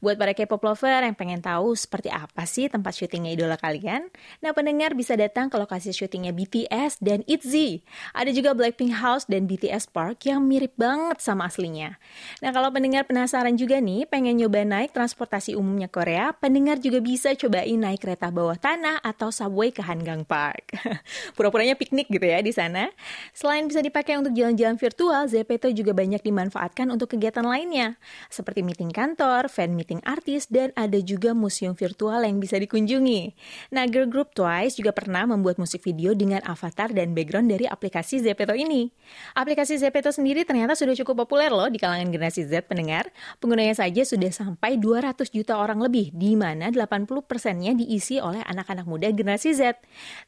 Buat 0.00 0.16
para 0.16 0.32
K-pop 0.32 0.64
lover 0.64 1.04
yang 1.04 1.12
pengen 1.12 1.44
tahu 1.44 1.76
seperti 1.76 2.08
apa 2.08 2.48
sih 2.48 2.72
tempat 2.72 2.96
syutingnya 2.96 3.36
idola 3.36 3.60
kalian, 3.60 4.08
nah 4.40 4.56
pendengar 4.56 4.96
bisa 4.96 5.20
datang 5.20 5.52
ke 5.52 5.60
lokasi 5.60 5.92
syutingnya 5.92 6.32
BTS 6.32 7.04
dan 7.04 7.20
ITZY. 7.28 7.84
Ada 8.16 8.32
juga 8.32 8.56
Blackpink 8.56 8.96
House 8.96 9.28
dan 9.28 9.44
BTS 9.44 9.92
Park 9.92 10.24
yang 10.24 10.40
mirip 10.48 10.72
banget 10.80 11.20
sama 11.20 11.44
aslinya. 11.52 12.00
Nah 12.40 12.56
kalau 12.56 12.72
pendengar 12.72 13.04
penasaran 13.04 13.60
juga 13.60 13.84
nih, 13.84 14.08
pengen 14.08 14.40
nyoba 14.40 14.64
naik 14.64 14.96
transportasi 14.96 15.52
umumnya 15.52 15.92
Korea, 15.92 16.32
pendengar 16.32 16.80
juga 16.80 17.04
bisa 17.04 17.36
cobain 17.36 17.76
naik 17.76 18.00
kereta 18.00 18.32
bawah 18.32 18.56
tanah 18.56 19.04
atau 19.04 19.28
subway 19.28 19.68
ke 19.68 19.84
Hanggang 19.84 20.24
Park. 20.24 20.72
Pura-puranya 21.36 21.76
piknik 21.76 22.08
gitu 22.08 22.24
ya 22.24 22.40
di 22.40 22.56
sana. 22.56 22.88
Selain 23.36 23.68
bisa 23.68 23.84
dipakai 23.84 24.16
untuk 24.16 24.32
jalan-jalan 24.32 24.80
virtual, 24.80 25.28
Zepeto 25.28 25.68
juga 25.68 25.92
banyak 25.92 26.24
dimanfaatkan 26.24 26.88
untuk 26.88 27.12
kegiatan 27.12 27.44
lainnya 27.44 27.89
seperti 28.28 28.60
meeting 28.66 28.92
kantor, 28.92 29.48
fan 29.48 29.72
meeting 29.74 30.02
artis, 30.04 30.46
dan 30.46 30.70
ada 30.76 30.98
juga 31.00 31.32
museum 31.32 31.72
virtual 31.72 32.22
yang 32.22 32.38
bisa 32.38 32.60
dikunjungi. 32.60 33.32
Nah, 33.72 33.88
girl 33.88 34.06
group 34.06 34.34
Twice 34.36 34.76
juga 34.76 34.92
pernah 34.92 35.24
membuat 35.24 35.56
musik 35.56 35.80
video 35.82 36.12
dengan 36.12 36.42
avatar 36.44 36.92
dan 36.92 37.16
background 37.16 37.50
dari 37.50 37.64
aplikasi 37.66 38.20
Zepeto 38.20 38.52
ini. 38.52 38.90
Aplikasi 39.34 39.78
Zepeto 39.80 40.12
sendiri 40.12 40.42
ternyata 40.44 40.76
sudah 40.76 40.92
cukup 40.98 41.24
populer 41.26 41.50
loh 41.50 41.66
di 41.66 41.78
kalangan 41.78 42.10
generasi 42.10 42.46
Z 42.46 42.66
pendengar. 42.66 43.08
Penggunanya 43.38 43.78
saja 43.78 44.02
sudah 44.02 44.30
sampai 44.30 44.76
200 44.76 45.30
juta 45.30 45.56
orang 45.56 45.80
lebih, 45.80 46.10
di 46.12 46.34
mana 46.34 46.68
80 46.68 47.06
persennya 47.24 47.72
diisi 47.72 48.18
oleh 48.18 48.42
anak-anak 48.44 48.84
muda 48.84 49.08
generasi 49.12 49.54
Z. 49.54 49.78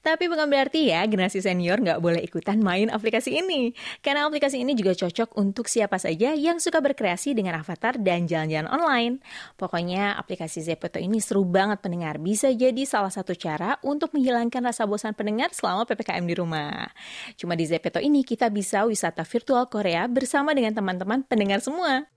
Tapi 0.00 0.30
bukan 0.30 0.46
berarti 0.48 0.94
ya 0.94 1.04
generasi 1.04 1.42
senior 1.42 1.80
nggak 1.82 2.00
boleh 2.00 2.20
ikutan 2.22 2.60
main 2.62 2.88
aplikasi 2.88 3.42
ini. 3.42 3.74
Karena 4.00 4.26
aplikasi 4.28 4.62
ini 4.62 4.72
juga 4.78 4.94
cocok 4.94 5.34
untuk 5.36 5.66
siapa 5.66 5.98
saja 5.98 6.32
yang 6.32 6.62
suka 6.62 6.78
berkreasi 6.78 7.34
dengan 7.36 7.51
avatar 7.60 8.00
dan 8.00 8.24
jalan-jalan 8.24 8.70
online. 8.72 9.14
Pokoknya 9.60 10.16
aplikasi 10.16 10.64
Zepeto 10.64 10.96
ini 10.96 11.20
seru 11.20 11.44
banget 11.44 11.84
pendengar. 11.84 12.16
Bisa 12.16 12.48
jadi 12.48 12.82
salah 12.88 13.12
satu 13.12 13.36
cara 13.36 13.76
untuk 13.84 14.16
menghilangkan 14.16 14.64
rasa 14.64 14.88
bosan 14.88 15.12
pendengar 15.12 15.52
selama 15.52 15.84
PPKM 15.84 16.24
di 16.24 16.34
rumah. 16.38 16.88
Cuma 17.36 17.52
di 17.52 17.68
Zepeto 17.68 18.00
ini 18.00 18.24
kita 18.24 18.48
bisa 18.48 18.88
wisata 18.88 19.26
virtual 19.26 19.68
Korea 19.68 20.08
bersama 20.08 20.56
dengan 20.56 20.72
teman-teman 20.72 21.20
pendengar 21.28 21.60
semua. 21.60 22.08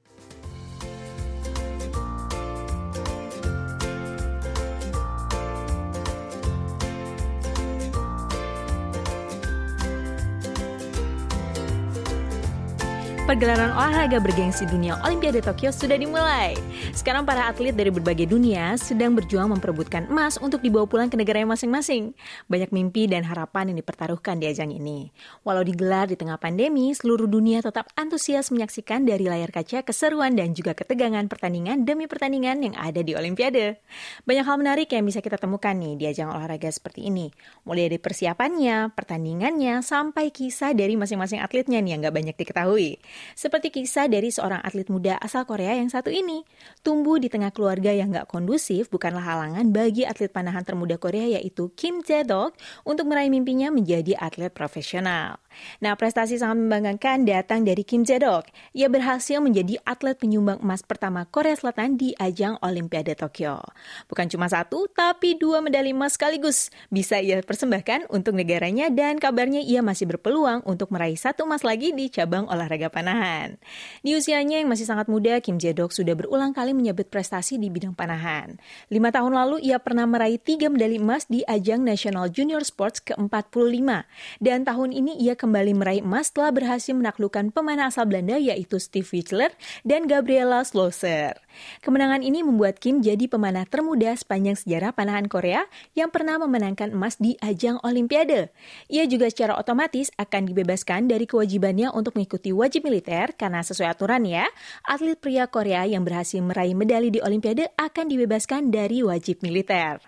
Pergelaran 13.26 13.74
olahraga 13.74 14.22
bergengsi 14.22 14.70
dunia 14.70 15.02
Olimpiade 15.02 15.42
Tokyo 15.42 15.74
sudah 15.74 15.98
dimulai. 15.98 16.54
Sekarang 16.94 17.26
para 17.26 17.50
atlet 17.50 17.74
dari 17.74 17.90
berbagai 17.90 18.30
dunia 18.30 18.78
sedang 18.78 19.18
berjuang 19.18 19.50
memperebutkan 19.50 20.06
emas 20.14 20.38
untuk 20.38 20.62
dibawa 20.62 20.86
pulang 20.86 21.10
ke 21.10 21.18
negaranya 21.18 21.58
masing-masing. 21.58 22.14
Banyak 22.46 22.70
mimpi 22.70 23.10
dan 23.10 23.26
harapan 23.26 23.74
yang 23.74 23.82
dipertaruhkan 23.82 24.38
di 24.38 24.46
ajang 24.46 24.70
ini. 24.70 25.10
Walau 25.42 25.66
digelar 25.66 26.06
di 26.06 26.14
tengah 26.14 26.38
pandemi, 26.38 26.94
seluruh 26.94 27.26
dunia 27.26 27.66
tetap 27.66 27.90
antusias 27.98 28.54
menyaksikan 28.54 29.10
dari 29.10 29.26
layar 29.26 29.50
kaca 29.50 29.82
keseruan 29.82 30.38
dan 30.38 30.54
juga 30.54 30.78
ketegangan 30.78 31.26
pertandingan 31.26 31.82
demi 31.82 32.06
pertandingan 32.06 32.62
yang 32.62 32.78
ada 32.78 33.02
di 33.02 33.18
Olimpiade. 33.18 33.82
Banyak 34.30 34.46
hal 34.46 34.62
menarik 34.62 34.94
yang 34.94 35.02
bisa 35.02 35.26
kita 35.26 35.42
temukan 35.42 35.74
nih 35.74 35.98
di 35.98 36.06
ajang 36.06 36.30
olahraga 36.30 36.70
seperti 36.70 37.10
ini. 37.10 37.34
Mulai 37.66 37.90
dari 37.90 37.98
persiapannya, 37.98 38.94
pertandingannya, 38.94 39.82
sampai 39.82 40.30
kisah 40.30 40.78
dari 40.78 40.94
masing-masing 40.94 41.42
atletnya 41.42 41.82
nih 41.82 41.98
yang 41.98 42.06
nggak 42.06 42.14
banyak 42.22 42.36
diketahui. 42.38 43.02
Seperti 43.38 43.70
kisah 43.72 44.10
dari 44.10 44.34
seorang 44.34 44.60
atlet 44.66 44.90
muda 44.90 45.16
asal 45.22 45.46
Korea 45.46 45.78
yang 45.78 45.88
satu 45.88 46.10
ini. 46.10 46.44
Tumbuh 46.82 47.22
di 47.22 47.30
tengah 47.30 47.54
keluarga 47.54 47.94
yang 47.94 48.10
gak 48.12 48.28
kondusif 48.28 48.90
bukanlah 48.90 49.24
halangan 49.24 49.70
bagi 49.70 50.04
atlet 50.04 50.34
panahan 50.34 50.66
termuda 50.66 50.98
Korea 50.98 51.38
yaitu 51.38 51.70
Kim 51.78 52.02
Jae-dok 52.02 52.58
untuk 52.84 53.06
meraih 53.06 53.30
mimpinya 53.30 53.70
menjadi 53.70 54.18
atlet 54.18 54.52
profesional. 54.52 55.45
Nah, 55.84 55.94
prestasi 56.00 56.40
sangat 56.40 56.62
membanggakan 56.62 57.28
datang 57.28 57.68
dari 57.68 57.84
Kim 57.84 58.08
Jae-dok. 58.08 58.48
Ia 58.74 58.88
berhasil 58.88 59.40
menjadi 59.44 59.80
atlet 59.84 60.16
penyumbang 60.16 60.64
emas 60.64 60.82
pertama 60.84 61.28
Korea 61.28 61.56
Selatan 61.58 62.00
di 62.00 62.16
ajang 62.16 62.60
Olimpiade 62.64 63.14
Tokyo. 63.14 63.62
Bukan 64.08 64.28
cuma 64.32 64.48
satu, 64.48 64.88
tapi 64.92 65.36
dua 65.40 65.60
medali 65.60 65.92
emas 65.92 66.16
sekaligus 66.16 66.70
bisa 66.88 67.20
ia 67.20 67.40
persembahkan 67.44 68.08
untuk 68.12 68.36
negaranya 68.36 68.88
dan 68.92 69.20
kabarnya 69.20 69.62
ia 69.62 69.84
masih 69.84 70.08
berpeluang 70.10 70.64
untuk 70.64 70.92
meraih 70.92 71.18
satu 71.20 71.44
emas 71.44 71.62
lagi 71.62 71.92
di 71.92 72.08
cabang 72.08 72.48
olahraga 72.48 72.88
panahan. 72.88 73.60
Di 74.02 74.16
usianya 74.16 74.62
yang 74.62 74.70
masih 74.72 74.88
sangat 74.88 75.12
muda, 75.12 75.38
Kim 75.44 75.60
Jae-dok 75.60 75.92
sudah 75.92 76.16
berulang 76.16 76.56
kali 76.56 76.72
menyebut 76.72 77.08
prestasi 77.12 77.60
di 77.60 77.68
bidang 77.68 77.94
panahan. 77.94 78.58
Lima 78.88 79.12
tahun 79.12 79.36
lalu, 79.36 79.66
ia 79.66 79.78
pernah 79.82 80.08
meraih 80.08 80.40
tiga 80.40 80.72
medali 80.72 80.98
emas 81.02 81.28
di 81.28 81.42
ajang 81.46 81.84
National 81.84 82.30
Junior 82.32 82.62
Sports 82.64 83.02
ke-45. 83.04 84.06
Dan 84.40 84.64
tahun 84.66 84.90
ini 84.96 85.20
ia 85.20 85.38
kembali 85.46 85.78
meraih 85.78 86.02
emas 86.02 86.34
setelah 86.34 86.50
berhasil 86.50 86.98
menaklukkan 86.98 87.54
pemana 87.54 87.94
asal 87.94 88.10
Belanda 88.10 88.42
yaitu 88.42 88.82
Steve 88.82 89.06
Wichler 89.14 89.54
dan 89.86 90.10
Gabriela 90.10 90.66
Schlosser. 90.66 91.38
Kemenangan 91.82 92.22
ini 92.22 92.42
membuat 92.42 92.78
Kim 92.80 93.04
jadi 93.04 93.26
pemanah 93.30 93.68
termuda 93.68 94.14
sepanjang 94.16 94.58
sejarah 94.58 94.96
panahan 94.96 95.28
Korea 95.28 95.68
yang 95.94 96.10
pernah 96.10 96.40
memenangkan 96.42 96.94
emas 96.94 97.18
di 97.20 97.36
ajang 97.44 97.78
Olimpiade. 97.82 98.50
Ia 98.88 99.06
juga 99.06 99.28
secara 99.28 99.58
otomatis 99.58 100.14
akan 100.16 100.50
dibebaskan 100.50 101.08
dari 101.10 101.26
kewajibannya 101.26 101.92
untuk 101.92 102.16
mengikuti 102.16 102.56
wajib 102.56 102.86
militer 102.86 103.34
karena 103.34 103.62
sesuai 103.66 103.96
aturan 103.96 104.24
ya, 104.24 104.48
atlet 104.86 105.18
pria 105.18 105.50
Korea 105.50 105.84
yang 105.86 106.06
berhasil 106.06 106.40
meraih 106.44 106.78
medali 106.78 107.10
di 107.10 107.20
Olimpiade 107.20 107.72
akan 107.76 108.06
dibebaskan 108.08 108.70
dari 108.70 109.02
wajib 109.02 109.42
militer. 109.42 110.00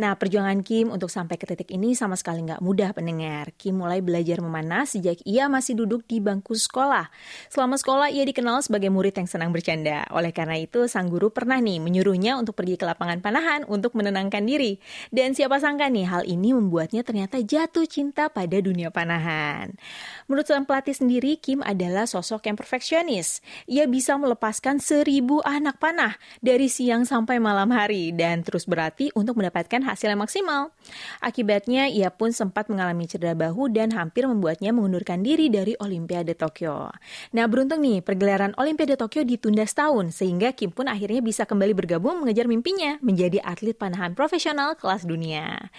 Nah, 0.00 0.14
perjuangan 0.16 0.60
Kim 0.62 0.92
untuk 0.92 1.08
sampai 1.08 1.36
ke 1.40 1.46
titik 1.48 1.72
ini 1.72 1.96
sama 1.96 2.14
sekali 2.14 2.44
nggak 2.44 2.60
mudah 2.60 2.92
pendengar. 2.92 3.52
Kim 3.56 3.80
mulai 3.80 4.00
belajar 4.00 4.40
memanah 4.40 4.84
sejak 4.88 5.20
ia 5.24 5.46
masih 5.46 5.78
duduk 5.78 6.04
di 6.08 6.18
bangku 6.22 6.56
sekolah. 6.56 7.08
Selama 7.52 7.76
sekolah 7.76 8.08
ia 8.12 8.24
dikenal 8.26 8.60
sebagai 8.64 8.88
murid 8.90 9.16
yang 9.16 9.28
senang 9.28 9.50
bercanda. 9.54 10.08
Oleh 10.10 10.30
karena 10.34 10.56
itu, 10.58 10.84
sang 10.96 11.12
guru 11.12 11.28
pernah 11.28 11.60
nih 11.60 11.76
menyuruhnya 11.76 12.40
untuk 12.40 12.56
pergi 12.56 12.80
ke 12.80 12.88
lapangan 12.88 13.20
panahan 13.20 13.68
untuk 13.68 13.92
menenangkan 13.92 14.40
diri. 14.48 14.80
Dan 15.12 15.36
siapa 15.36 15.60
sangka 15.60 15.92
nih 15.92 16.08
hal 16.08 16.24
ini 16.24 16.56
membuatnya 16.56 17.04
ternyata 17.04 17.36
jatuh 17.44 17.84
cinta 17.84 18.32
pada 18.32 18.56
dunia 18.56 18.88
panahan. 18.88 19.76
Menurut 20.24 20.48
sang 20.48 20.64
pelatih 20.64 20.96
sendiri, 20.96 21.36
Kim 21.36 21.60
adalah 21.60 22.08
sosok 22.08 22.48
yang 22.48 22.56
perfeksionis. 22.56 23.44
Ia 23.68 23.84
bisa 23.84 24.16
melepaskan 24.16 24.80
seribu 24.80 25.44
anak 25.44 25.76
panah 25.76 26.16
dari 26.40 26.72
siang 26.72 27.04
sampai 27.04 27.36
malam 27.44 27.68
hari 27.76 28.16
dan 28.16 28.40
terus 28.40 28.64
berlatih 28.64 29.12
untuk 29.12 29.36
mendapatkan 29.36 29.84
hasil 29.84 30.16
yang 30.16 30.24
maksimal. 30.24 30.72
Akibatnya, 31.20 31.92
ia 31.92 32.08
pun 32.08 32.32
sempat 32.32 32.72
mengalami 32.72 33.04
cedera 33.04 33.36
bahu 33.36 33.68
dan 33.68 33.92
hampir 33.92 34.24
membuatnya 34.24 34.72
mengundurkan 34.72 35.20
diri 35.20 35.52
dari 35.52 35.76
Olimpiade 35.76 36.32
Tokyo. 36.32 36.88
Nah, 37.36 37.44
beruntung 37.44 37.84
nih, 37.84 38.00
pergelaran 38.00 38.56
Olimpiade 38.56 38.96
Tokyo 38.96 39.26
ditunda 39.28 39.68
setahun, 39.68 40.16
sehingga 40.16 40.56
Kim 40.56 40.72
pun 40.72 40.85
akhirnya 40.86 41.22
bisa 41.22 41.44
kembali 41.44 41.74
bergabung 41.74 42.22
mengejar 42.22 42.46
mimpinya 42.50 42.98
menjadi 43.02 43.42
atlet 43.42 43.76
panahan 43.76 44.16
profesional 44.16 44.74
kelas 44.74 45.04
dunia. 45.04 45.70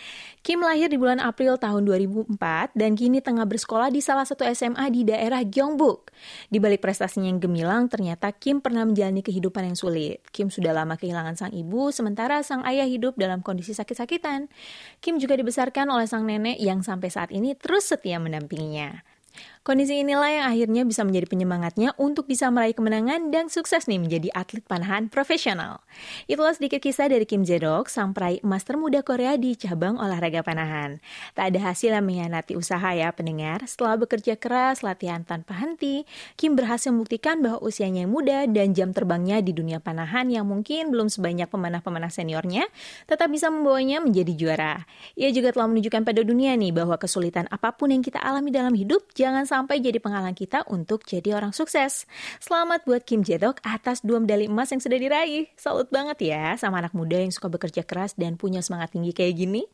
Kim 0.45 0.63
lahir 0.63 0.87
di 0.87 0.95
bulan 0.95 1.19
April 1.19 1.59
tahun 1.59 1.83
2004 1.83 2.75
dan 2.77 2.95
kini 2.95 3.19
tengah 3.19 3.43
bersekolah 3.43 3.91
di 3.91 3.99
salah 3.99 4.23
satu 4.23 4.47
SMA 4.47 4.87
di 4.93 5.03
daerah 5.03 5.43
Gyeongbuk. 5.43 6.11
Di 6.47 6.57
balik 6.57 6.79
prestasinya 6.79 7.27
yang 7.27 7.43
gemilang, 7.43 7.91
ternyata 7.91 8.31
Kim 8.31 8.63
pernah 8.63 8.87
menjalani 8.87 9.19
kehidupan 9.19 9.73
yang 9.73 9.77
sulit. 9.77 10.23
Kim 10.31 10.47
sudah 10.47 10.71
lama 10.71 10.95
kehilangan 10.95 11.35
sang 11.35 11.51
ibu, 11.51 11.91
sementara 11.91 12.39
sang 12.47 12.63
ayah 12.63 12.87
hidup 12.87 13.19
dalam 13.19 13.43
kondisi 13.43 13.75
sakit-sakitan. 13.75 14.47
Kim 15.03 15.19
juga 15.19 15.35
dibesarkan 15.35 15.91
oleh 15.91 16.07
sang 16.07 16.23
nenek 16.23 16.57
yang 16.63 16.79
sampai 16.79 17.11
saat 17.11 17.29
ini 17.35 17.57
terus 17.57 17.91
setia 17.91 18.15
mendampinginya. 18.17 19.03
Kondisi 19.67 19.99
inilah 19.99 20.31
yang 20.31 20.45
akhirnya 20.47 20.87
bisa 20.87 21.03
menjadi 21.03 21.27
penyemangatnya 21.27 21.91
untuk 21.99 22.23
bisa 22.23 22.47
meraih 22.47 22.71
kemenangan 22.71 23.35
dan 23.35 23.51
sukses 23.51 23.83
nih 23.91 23.99
menjadi 23.99 24.31
atlet 24.31 24.63
panahan 24.63 25.11
profesional. 25.11 25.83
Itulah 26.23 26.55
sedikit 26.55 26.79
kisah 26.79 27.11
dari 27.11 27.27
Kim 27.27 27.43
Jae-dok, 27.43 27.91
sang 27.91 28.15
peraih 28.15 28.39
emas 28.47 28.63
termuda 28.63 29.03
Korea 29.03 29.35
di 29.35 29.59
cabang 29.59 29.99
olahraga 29.99 30.39
panahan. 30.39 31.03
Tak 31.35 31.51
ada 31.51 31.59
hasil 31.67 31.91
yang 31.91 32.07
mengkhianati 32.07 32.55
usaha 32.55 32.95
ya 32.95 33.11
pendengar. 33.11 33.59
Setelah 33.67 33.99
bekerja 33.99 34.39
keras, 34.39 34.87
latihan 34.87 35.27
tanpa 35.27 35.59
henti, 35.59 36.07
Kim 36.39 36.55
berhasil 36.55 36.87
membuktikan 36.95 37.43
bahwa 37.43 37.59
usianya 37.59 38.07
yang 38.07 38.15
muda 38.15 38.47
dan 38.47 38.71
jam 38.71 38.95
terbangnya 38.95 39.43
di 39.43 39.51
dunia 39.51 39.83
panahan 39.83 40.31
yang 40.31 40.47
mungkin 40.47 40.95
belum 40.95 41.11
sebanyak 41.11 41.51
pemanah-pemanah 41.51 42.07
seniornya, 42.07 42.71
tetap 43.03 43.27
bisa 43.27 43.51
membawanya 43.51 43.99
menjadi 43.99 44.31
juara. 44.31 44.87
Ia 45.19 45.27
juga 45.35 45.51
telah 45.51 45.67
menunjukkan 45.67 46.07
pada 46.07 46.23
dunia 46.23 46.55
nih 46.55 46.71
bahwa 46.71 46.95
kesulitan 46.95 47.51
apa 47.51 47.75
pun 47.75 47.91
yang 47.91 47.99
kita 47.99 48.23
alami 48.23 48.47
dalam 48.47 48.71
hidup, 48.71 49.11
jangan 49.11 49.43
sampai 49.43 49.56
sampai 49.57 49.81
jadi 49.81 49.97
penghalang 49.97 50.37
kita 50.37 50.61
untuk 50.69 51.01
jadi 51.01 51.33
orang 51.33 51.49
sukses. 51.49 52.05
Selamat 52.37 52.85
buat 52.85 53.01
Kim 53.01 53.25
Jae-dok 53.25 53.57
atas 53.65 54.05
dua 54.05 54.21
medali 54.21 54.45
emas 54.45 54.69
yang 54.69 54.77
sudah 54.77 55.01
diraih. 55.01 55.49
Salut 55.57 55.89
banget 55.89 56.29
ya 56.29 56.53
sama 56.61 56.77
anak 56.77 56.93
muda 56.93 57.17
yang 57.17 57.33
suka 57.33 57.49
bekerja 57.49 57.81
keras 57.81 58.13
dan 58.13 58.37
punya 58.37 58.61
semangat 58.61 58.93
tinggi 58.93 59.17
kayak 59.17 59.33
gini. 59.33 59.65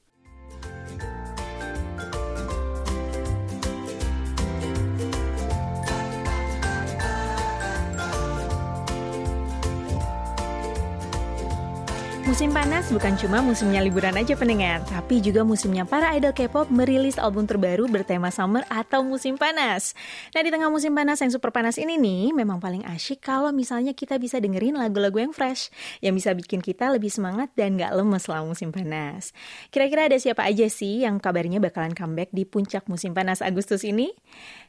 Musim 12.34 12.50
panas 12.50 12.90
bukan 12.90 13.14
cuma 13.14 13.46
musimnya 13.46 13.78
liburan 13.78 14.18
aja 14.18 14.34
pendengar, 14.34 14.82
tapi 14.90 15.22
juga 15.22 15.46
musimnya 15.46 15.86
para 15.86 16.18
idol 16.18 16.34
K-pop 16.34 16.66
merilis 16.74 17.22
album 17.22 17.46
terbaru 17.46 17.86
bertema 17.86 18.34
summer 18.34 18.66
atau 18.74 19.06
musim 19.06 19.38
panas. 19.38 19.94
Nah 20.34 20.42
di 20.42 20.50
tengah 20.50 20.66
musim 20.74 20.98
panas 20.98 21.22
yang 21.22 21.30
super 21.30 21.54
panas 21.54 21.78
ini 21.78 21.94
nih, 21.94 22.34
memang 22.34 22.58
paling 22.58 22.90
asyik 22.90 23.22
kalau 23.22 23.54
misalnya 23.54 23.94
kita 23.94 24.18
bisa 24.18 24.42
dengerin 24.42 24.74
lagu-lagu 24.74 25.22
yang 25.22 25.30
fresh, 25.30 25.70
yang 26.02 26.18
bisa 26.18 26.34
bikin 26.34 26.58
kita 26.58 26.90
lebih 26.90 27.14
semangat 27.14 27.54
dan 27.54 27.78
gak 27.78 27.94
lemes 27.94 28.26
selama 28.26 28.58
musim 28.58 28.74
panas. 28.74 29.30
Kira-kira 29.70 30.10
ada 30.10 30.18
siapa 30.18 30.42
aja 30.42 30.66
sih 30.74 31.06
yang 31.06 31.22
kabarnya 31.22 31.62
bakalan 31.62 31.94
comeback 31.94 32.34
di 32.34 32.50
puncak 32.50 32.90
musim 32.90 33.14
panas 33.14 33.46
Agustus 33.46 33.86
ini? 33.86 34.10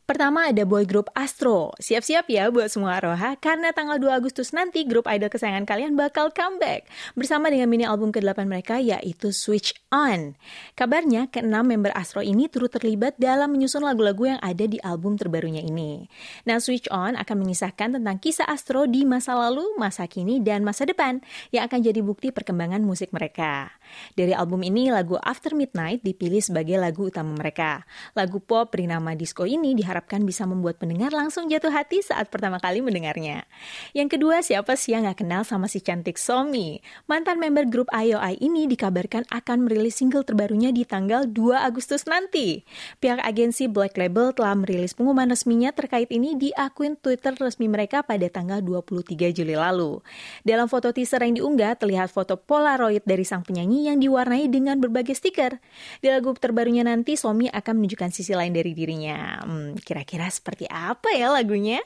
Pertama 0.05 0.53
ada 0.53 0.69
boy 0.69 0.85
group 0.85 1.09
Astro. 1.17 1.73
Siap-siap 1.81 2.29
ya 2.29 2.53
buat 2.53 2.69
semua 2.69 3.01
Aroha, 3.01 3.41
karena 3.41 3.73
tanggal 3.73 3.97
2 3.97 4.21
Agustus 4.21 4.53
nanti 4.53 4.85
grup 4.85 5.09
idol 5.09 5.33
kesayangan 5.33 5.65
kalian 5.65 5.97
bakal 5.97 6.29
comeback. 6.29 6.85
Bersama 7.17 7.49
dengan 7.49 7.73
mini 7.73 7.89
album 7.89 8.13
ke-8 8.13 8.45
mereka 8.45 8.77
yaitu 8.77 9.33
Switch 9.33 9.73
On. 9.89 10.37
Kabarnya 10.77 11.33
keenam 11.33 11.65
member 11.65 11.89
Astro 11.97 12.21
ini 12.21 12.53
turut 12.53 12.69
terlibat 12.69 13.17
dalam 13.17 13.57
menyusun 13.57 13.81
lagu-lagu 13.81 14.37
yang 14.37 14.41
ada 14.45 14.69
di 14.69 14.77
album 14.85 15.17
terbarunya 15.17 15.65
ini. 15.65 16.05
Nah 16.45 16.61
Switch 16.61 16.85
On 16.93 17.17
akan 17.17 17.37
mengisahkan 17.41 17.97
tentang 17.97 18.21
kisah 18.21 18.45
Astro 18.45 18.85
di 18.85 19.09
masa 19.09 19.33
lalu, 19.33 19.65
masa 19.81 20.05
kini, 20.05 20.37
dan 20.37 20.69
masa 20.69 20.85
depan 20.85 21.25
yang 21.49 21.65
akan 21.65 21.81
jadi 21.81 22.05
bukti 22.05 22.29
perkembangan 22.29 22.85
musik 22.85 23.09
mereka. 23.09 23.73
Dari 24.15 24.37
album 24.37 24.63
ini, 24.63 24.93
lagu 24.93 25.19
After 25.21 25.57
Midnight 25.57 26.05
dipilih 26.05 26.41
sebagai 26.45 26.77
lagu 26.77 27.09
utama 27.09 27.35
mereka. 27.35 27.83
Lagu 28.15 28.39
pop 28.39 28.71
bernama 28.71 29.17
Disco 29.19 29.49
ini 29.49 29.75
diharapkan 29.75 30.23
bisa 30.23 30.47
membuat 30.47 30.79
pendengar 30.79 31.11
langsung 31.11 31.51
jatuh 31.51 31.73
hati 31.73 32.05
saat 32.05 32.29
pertama 32.31 32.63
kali 32.63 32.85
mendengarnya. 32.85 33.49
Yang 33.97 34.19
kedua, 34.19 34.45
siapa 34.45 34.79
sih 34.79 34.95
yang 34.95 35.09
gak 35.11 35.27
kenal 35.27 35.43
sama 35.43 35.67
si 35.67 35.83
cantik 35.83 36.17
Somi? 36.21 36.79
Mantan 37.11 37.43
member 37.43 37.67
grup 37.67 37.91
IOI 37.91 38.39
ini 38.39 38.71
dikabarkan 38.71 39.27
akan 39.29 39.67
merilis 39.67 39.99
single 39.99 40.23
terbarunya 40.23 40.71
di 40.71 40.87
tanggal 40.87 41.27
2 41.27 41.59
Agustus 41.59 42.07
nanti. 42.07 42.63
Pihak 43.03 43.19
agensi 43.19 43.67
Black 43.67 43.99
Label 43.99 44.31
telah 44.31 44.55
merilis 44.55 44.95
pengumuman 44.95 45.27
resminya 45.35 45.75
terkait 45.75 46.09
ini 46.15 46.39
di 46.39 46.55
akun 46.55 46.95
Twitter 46.95 47.35
resmi 47.35 47.67
mereka 47.67 48.07
pada 48.07 48.31
tanggal 48.31 48.63
23 48.63 49.35
Juli 49.35 49.59
lalu. 49.59 49.99
Dalam 50.47 50.71
foto 50.71 50.95
teaser 50.95 51.27
yang 51.27 51.35
diunggah, 51.43 51.75
terlihat 51.75 52.15
foto 52.15 52.39
Polaroid 52.39 53.03
dari 53.03 53.27
sang 53.27 53.43
penyanyi 53.43 53.74
yang 53.83 53.99
diwarnai 53.99 54.47
dengan 54.47 54.79
berbagai 54.79 55.19
stiker. 55.19 55.59
Di 55.99 56.07
lagu 56.07 56.31
terbarunya 56.39 56.87
nanti, 56.87 57.19
Somi 57.19 57.51
akan 57.51 57.83
menunjukkan 57.83 58.15
sisi 58.15 58.31
lain 58.39 58.55
dari 58.55 58.71
dirinya. 58.71 59.43
Hmm, 59.43 59.75
Kira-kira 59.83 60.31
seperti 60.31 60.71
apa 60.71 61.11
ya 61.11 61.35
lagunya? 61.35 61.83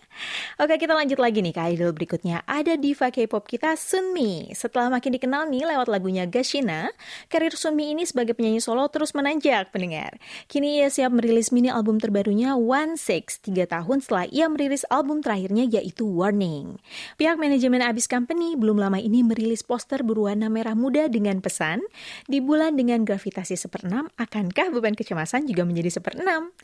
Oke, 0.61 0.77
kita 0.77 0.93
lanjut 0.93 1.17
lagi 1.17 1.41
nih 1.41 1.55
ke 1.57 1.63
idol 1.73 1.97
berikutnya. 1.97 2.45
Ada 2.45 2.77
diva 2.77 3.09
K-pop 3.09 3.49
kita 3.49 3.79
Sunmi. 3.79 4.53
Setelah 4.53 4.93
makin 4.93 5.17
dikenal 5.17 5.49
nih 5.49 5.65
lewat 5.65 5.89
lagunya 5.89 6.29
Gashina, 6.29 6.93
karir 7.33 7.57
Sunmi 7.57 7.97
ini 7.97 8.05
sebagai 8.05 8.37
penyanyi 8.37 8.61
solo 8.61 8.85
terus 8.93 9.17
menanjak 9.17 9.73
pendengar. 9.73 10.21
Kini 10.51 10.83
ia 10.85 10.93
siap 10.93 11.15
merilis 11.15 11.55
mini 11.55 11.73
album 11.73 11.97
terbarunya 12.03 12.59
One 12.59 12.99
Six, 12.99 13.41
tiga 13.41 13.65
tahun 13.65 14.05
setelah 14.05 14.27
ia 14.29 14.51
merilis 14.51 14.83
album 14.93 15.25
terakhirnya 15.25 15.65
yaitu 15.69 16.05
Warning. 16.05 16.83
Pihak 17.17 17.39
manajemen 17.39 17.81
Abis 17.85 18.11
Company 18.11 18.59
belum 18.59 18.83
lama 18.83 18.99
ini 18.99 19.23
merilis 19.23 19.63
poster 19.63 20.03
berwarna 20.03 20.51
merah 20.51 20.75
muda 20.75 21.07
dengan 21.07 21.39
pesan, 21.39 21.78
di 22.31 22.39
bulan 22.39 22.79
dengan 22.79 23.03
gravitasi 23.03 23.59
seperenam, 23.59 24.07
akankah 24.15 24.71
beban 24.71 24.95
kecemasan 24.95 25.49
juga 25.51 25.67
menjadi 25.67 25.99
seperenam? 26.01 26.55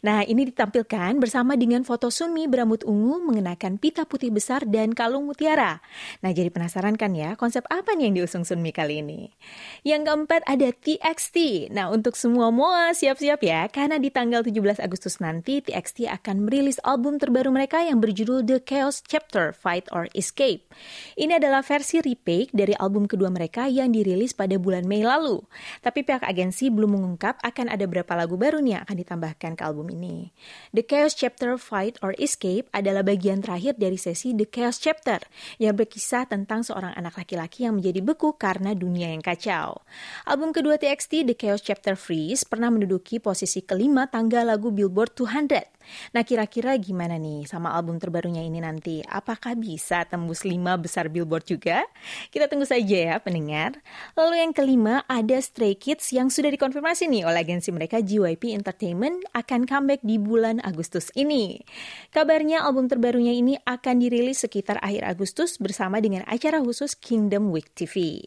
Nah, 0.00 0.24
ini 0.24 0.48
ditampilkan 0.48 0.68
ditampilkan 0.68 1.16
bersama 1.16 1.56
dengan 1.56 1.80
foto 1.80 2.12
Sunmi 2.12 2.44
berambut 2.44 2.84
ungu 2.84 3.24
mengenakan 3.24 3.80
pita 3.80 4.04
putih 4.04 4.28
besar 4.28 4.68
dan 4.68 4.92
kalung 4.92 5.24
mutiara. 5.24 5.80
Nah, 6.20 6.30
jadi 6.36 6.52
penasaran 6.52 7.00
kan 7.00 7.16
ya 7.16 7.40
konsep 7.40 7.64
apa 7.72 7.96
nih 7.96 8.12
yang 8.12 8.14
diusung 8.20 8.44
Sunmi 8.44 8.68
kali 8.68 9.00
ini? 9.00 9.32
Yang 9.80 10.12
keempat 10.12 10.44
ada 10.44 10.68
TXT. 10.68 11.70
Nah, 11.72 11.88
untuk 11.88 12.20
semua 12.20 12.52
MOA 12.52 12.92
siap-siap 12.92 13.40
ya, 13.40 13.64
karena 13.72 13.96
di 13.96 14.12
tanggal 14.12 14.44
17 14.44 14.76
Agustus 14.76 15.24
nanti 15.24 15.64
TXT 15.64 16.04
akan 16.20 16.44
merilis 16.44 16.76
album 16.84 17.16
terbaru 17.16 17.48
mereka 17.48 17.80
yang 17.80 18.04
berjudul 18.04 18.44
The 18.44 18.60
Chaos 18.60 19.00
Chapter 19.00 19.56
Fight 19.56 19.88
or 19.88 20.12
Escape. 20.12 20.68
Ini 21.16 21.40
adalah 21.40 21.64
versi 21.64 22.04
remake 22.04 22.52
dari 22.52 22.76
album 22.76 23.08
kedua 23.08 23.32
mereka 23.32 23.64
yang 23.72 23.88
dirilis 23.88 24.36
pada 24.36 24.57
bulan 24.58 24.84
Mei 24.84 25.06
lalu. 25.06 25.40
Tapi 25.80 26.04
pihak 26.04 26.26
agensi 26.26 26.68
belum 26.68 26.98
mengungkap 26.98 27.40
akan 27.40 27.70
ada 27.70 27.86
berapa 27.86 28.12
lagu 28.18 28.34
baru 28.34 28.58
nih 28.60 28.78
yang 28.78 28.82
akan 28.84 28.96
ditambahkan 28.98 29.52
ke 29.56 29.62
album 29.62 29.88
ini. 29.94 30.34
The 30.74 30.82
Chaos 30.84 31.14
Chapter 31.14 31.56
Fight 31.56 31.96
or 32.04 32.12
Escape 32.18 32.68
adalah 32.74 33.06
bagian 33.06 33.40
terakhir 33.40 33.78
dari 33.78 33.96
sesi 33.96 34.34
The 34.34 34.50
Chaos 34.50 34.82
Chapter 34.82 35.24
yang 35.62 35.78
berkisah 35.78 36.26
tentang 36.26 36.66
seorang 36.66 36.92
anak 36.98 37.16
laki-laki 37.16 37.64
yang 37.64 37.78
menjadi 37.78 38.02
beku 38.02 38.34
karena 38.36 38.74
dunia 38.74 39.14
yang 39.14 39.22
kacau. 39.24 39.80
Album 40.26 40.50
kedua 40.50 40.76
TXT 40.76 41.24
The 41.30 41.36
Chaos 41.38 41.62
Chapter 41.62 41.94
Freeze 41.94 42.42
pernah 42.42 42.68
menduduki 42.68 43.22
posisi 43.22 43.62
kelima 43.62 44.10
tangga 44.10 44.42
lagu 44.42 44.74
Billboard 44.74 45.14
200 45.14 45.77
Nah 46.12 46.22
kira-kira 46.22 46.76
gimana 46.76 47.16
nih 47.16 47.44
sama 47.48 47.74
album 47.74 47.98
terbarunya 48.00 48.44
ini 48.44 48.60
nanti? 48.62 49.00
Apakah 49.04 49.54
bisa 49.54 50.04
tembus 50.06 50.42
lima 50.42 50.74
besar 50.78 51.10
billboard 51.10 51.44
juga? 51.46 51.84
Kita 52.28 52.46
tunggu 52.46 52.68
saja 52.68 53.14
ya 53.14 53.16
pendengar. 53.22 53.78
Lalu 54.14 54.44
yang 54.44 54.52
kelima 54.52 55.02
ada 55.08 55.38
Stray 55.38 55.74
Kids 55.78 56.10
yang 56.12 56.28
sudah 56.28 56.52
dikonfirmasi 56.52 57.08
nih 57.08 57.24
oleh 57.24 57.40
agensi 57.42 57.70
mereka 57.70 58.02
JYP 58.02 58.54
Entertainment 58.54 59.24
akan 59.32 59.64
comeback 59.64 60.02
di 60.04 60.20
bulan 60.20 60.58
Agustus 60.64 61.08
ini. 61.14 61.62
Kabarnya 62.10 62.66
album 62.66 62.90
terbarunya 62.90 63.32
ini 63.32 63.54
akan 63.62 64.02
dirilis 64.02 64.42
sekitar 64.42 64.82
akhir 64.82 65.06
Agustus 65.06 65.56
bersama 65.62 66.02
dengan 66.02 66.26
acara 66.26 66.58
khusus 66.58 66.98
Kingdom 66.98 67.54
Week 67.54 67.70
TV. 67.78 68.20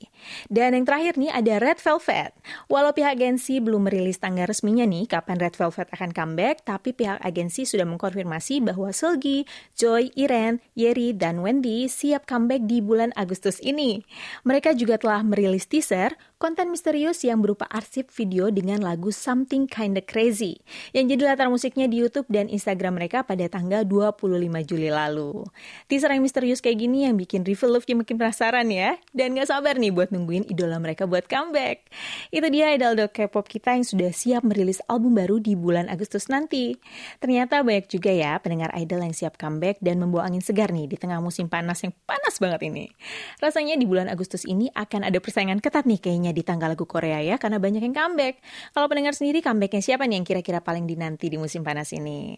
Dan 0.48 0.74
yang 0.78 0.86
terakhir 0.88 1.20
nih 1.20 1.32
ada 1.36 1.60
Red 1.60 1.84
Velvet. 1.84 2.32
Walau 2.72 2.96
pihak 2.96 3.20
agensi 3.20 3.60
belum 3.60 3.92
merilis 3.92 4.24
tanggal 4.24 4.48
resminya 4.48 4.88
nih 4.88 5.12
kapan 5.12 5.36
Red 5.36 5.60
Velvet 5.60 5.92
akan 5.92 6.10
comeback, 6.16 6.64
tapi 6.64 6.96
pihak 6.96 7.20
agensi 7.20 7.51
sudah 7.68 7.84
mengkonfirmasi 7.84 8.64
bahwa 8.64 8.96
Selgi, 8.96 9.44
Joy, 9.76 10.16
Iren, 10.16 10.64
Yeri, 10.80 11.12
dan 11.12 11.44
Wendy 11.44 11.92
siap 11.92 12.24
comeback 12.24 12.64
di 12.64 12.80
bulan 12.80 13.12
Agustus 13.20 13.60
ini. 13.60 14.00
Mereka 14.48 14.80
juga 14.80 14.96
telah 14.96 15.20
merilis 15.28 15.68
teaser 15.68 16.16
konten 16.42 16.74
misterius 16.74 17.22
yang 17.22 17.38
berupa 17.38 17.70
arsip 17.70 18.10
video 18.10 18.50
dengan 18.50 18.82
lagu 18.82 19.14
Something 19.14 19.70
Kinda 19.70 20.02
Crazy 20.02 20.58
yang 20.90 21.06
jadi 21.06 21.30
latar 21.30 21.54
musiknya 21.54 21.86
di 21.86 22.02
YouTube 22.02 22.26
dan 22.34 22.50
Instagram 22.50 22.98
mereka 22.98 23.22
pada 23.22 23.46
tanggal 23.46 23.86
25 23.86 24.42
Juli 24.66 24.90
lalu. 24.90 25.46
Teaser 25.86 26.10
yang 26.10 26.26
misterius 26.26 26.58
kayak 26.58 26.82
gini 26.82 27.06
yang 27.06 27.14
bikin 27.14 27.46
Rival 27.46 27.78
Love 27.78 27.86
makin 27.94 28.18
penasaran 28.18 28.66
ya 28.74 28.98
dan 29.14 29.38
gak 29.38 29.54
sabar 29.54 29.78
nih 29.78 29.94
buat 29.94 30.10
nungguin 30.10 30.50
idola 30.50 30.82
mereka 30.82 31.06
buat 31.06 31.30
comeback. 31.30 31.86
Itu 32.34 32.50
dia 32.50 32.74
idol 32.74 32.98
K-pop 33.06 33.46
kita 33.46 33.78
yang 33.78 33.86
sudah 33.86 34.10
siap 34.10 34.42
merilis 34.42 34.82
album 34.90 35.14
baru 35.14 35.38
di 35.38 35.54
bulan 35.54 35.94
Agustus 35.94 36.26
nanti. 36.26 36.74
Ternyata 37.22 37.62
banyak 37.62 37.86
juga 37.86 38.10
ya 38.10 38.42
pendengar 38.42 38.74
idol 38.82 39.06
yang 39.06 39.14
siap 39.14 39.38
comeback 39.38 39.78
dan 39.78 40.02
membawa 40.02 40.26
angin 40.26 40.42
segar 40.42 40.74
nih 40.74 40.90
di 40.90 40.98
tengah 40.98 41.22
musim 41.22 41.46
panas 41.46 41.86
yang 41.86 41.94
panas 42.10 42.42
banget 42.42 42.66
ini. 42.66 42.90
Rasanya 43.38 43.78
di 43.78 43.86
bulan 43.86 44.10
Agustus 44.10 44.42
ini 44.50 44.74
akan 44.74 45.06
ada 45.06 45.22
persaingan 45.22 45.62
ketat 45.62 45.86
nih 45.86 46.02
kayaknya 46.02 46.31
di 46.36 46.44
tanggal 46.44 46.74
lagu 46.74 46.84
Korea 46.84 47.20
ya 47.24 47.40
karena 47.40 47.62
banyak 47.62 47.84
yang 47.84 47.96
comeback. 47.96 48.44
Kalau 48.76 48.88
pendengar 48.92 49.16
sendiri 49.16 49.40
comebacknya 49.40 49.84
siapa 49.84 50.08
nih 50.08 50.20
yang 50.20 50.28
kira-kira 50.28 50.60
paling 50.60 50.84
dinanti 50.84 51.32
di 51.32 51.38
musim 51.40 51.64
panas 51.64 51.92
ini? 51.96 52.36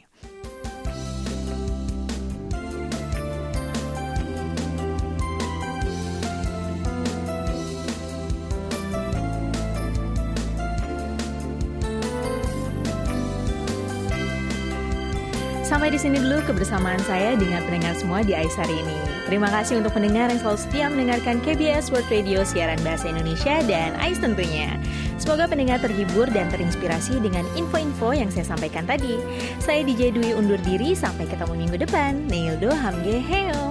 Di 15.94 16.02
sini 16.02 16.18
dulu 16.18 16.42
kebersamaan 16.50 16.98
saya 17.06 17.38
dengan 17.38 17.62
pendengar 17.70 17.94
semua 17.94 18.26
di 18.26 18.34
Aisari 18.34 18.82
ini. 18.82 18.98
Terima 19.30 19.46
kasih 19.46 19.78
untuk 19.78 19.94
pendengar 19.94 20.26
yang 20.34 20.42
selalu 20.42 20.58
setia 20.58 20.86
mendengarkan 20.90 21.38
KBS 21.46 21.94
World 21.94 22.10
Radio 22.10 22.42
siaran 22.42 22.82
bahasa 22.82 23.14
Indonesia 23.14 23.62
dan 23.70 23.94
Ais 24.02 24.18
tentunya. 24.18 24.74
Semoga 25.22 25.46
pendengar 25.46 25.86
terhibur 25.86 26.26
dan 26.34 26.50
terinspirasi 26.50 27.22
dengan 27.22 27.46
info-info 27.54 28.10
yang 28.10 28.34
saya 28.34 28.58
sampaikan 28.58 28.90
tadi. 28.90 29.22
Saya 29.62 29.86
DJ 29.86 30.18
Dwi 30.18 30.34
undur 30.34 30.58
diri, 30.66 30.98
sampai 30.98 31.30
ketemu 31.30 31.62
minggu 31.62 31.78
depan. 31.86 32.26
Neildo 32.26 32.74
Hamge 32.74 33.22
Heo. 33.22 33.63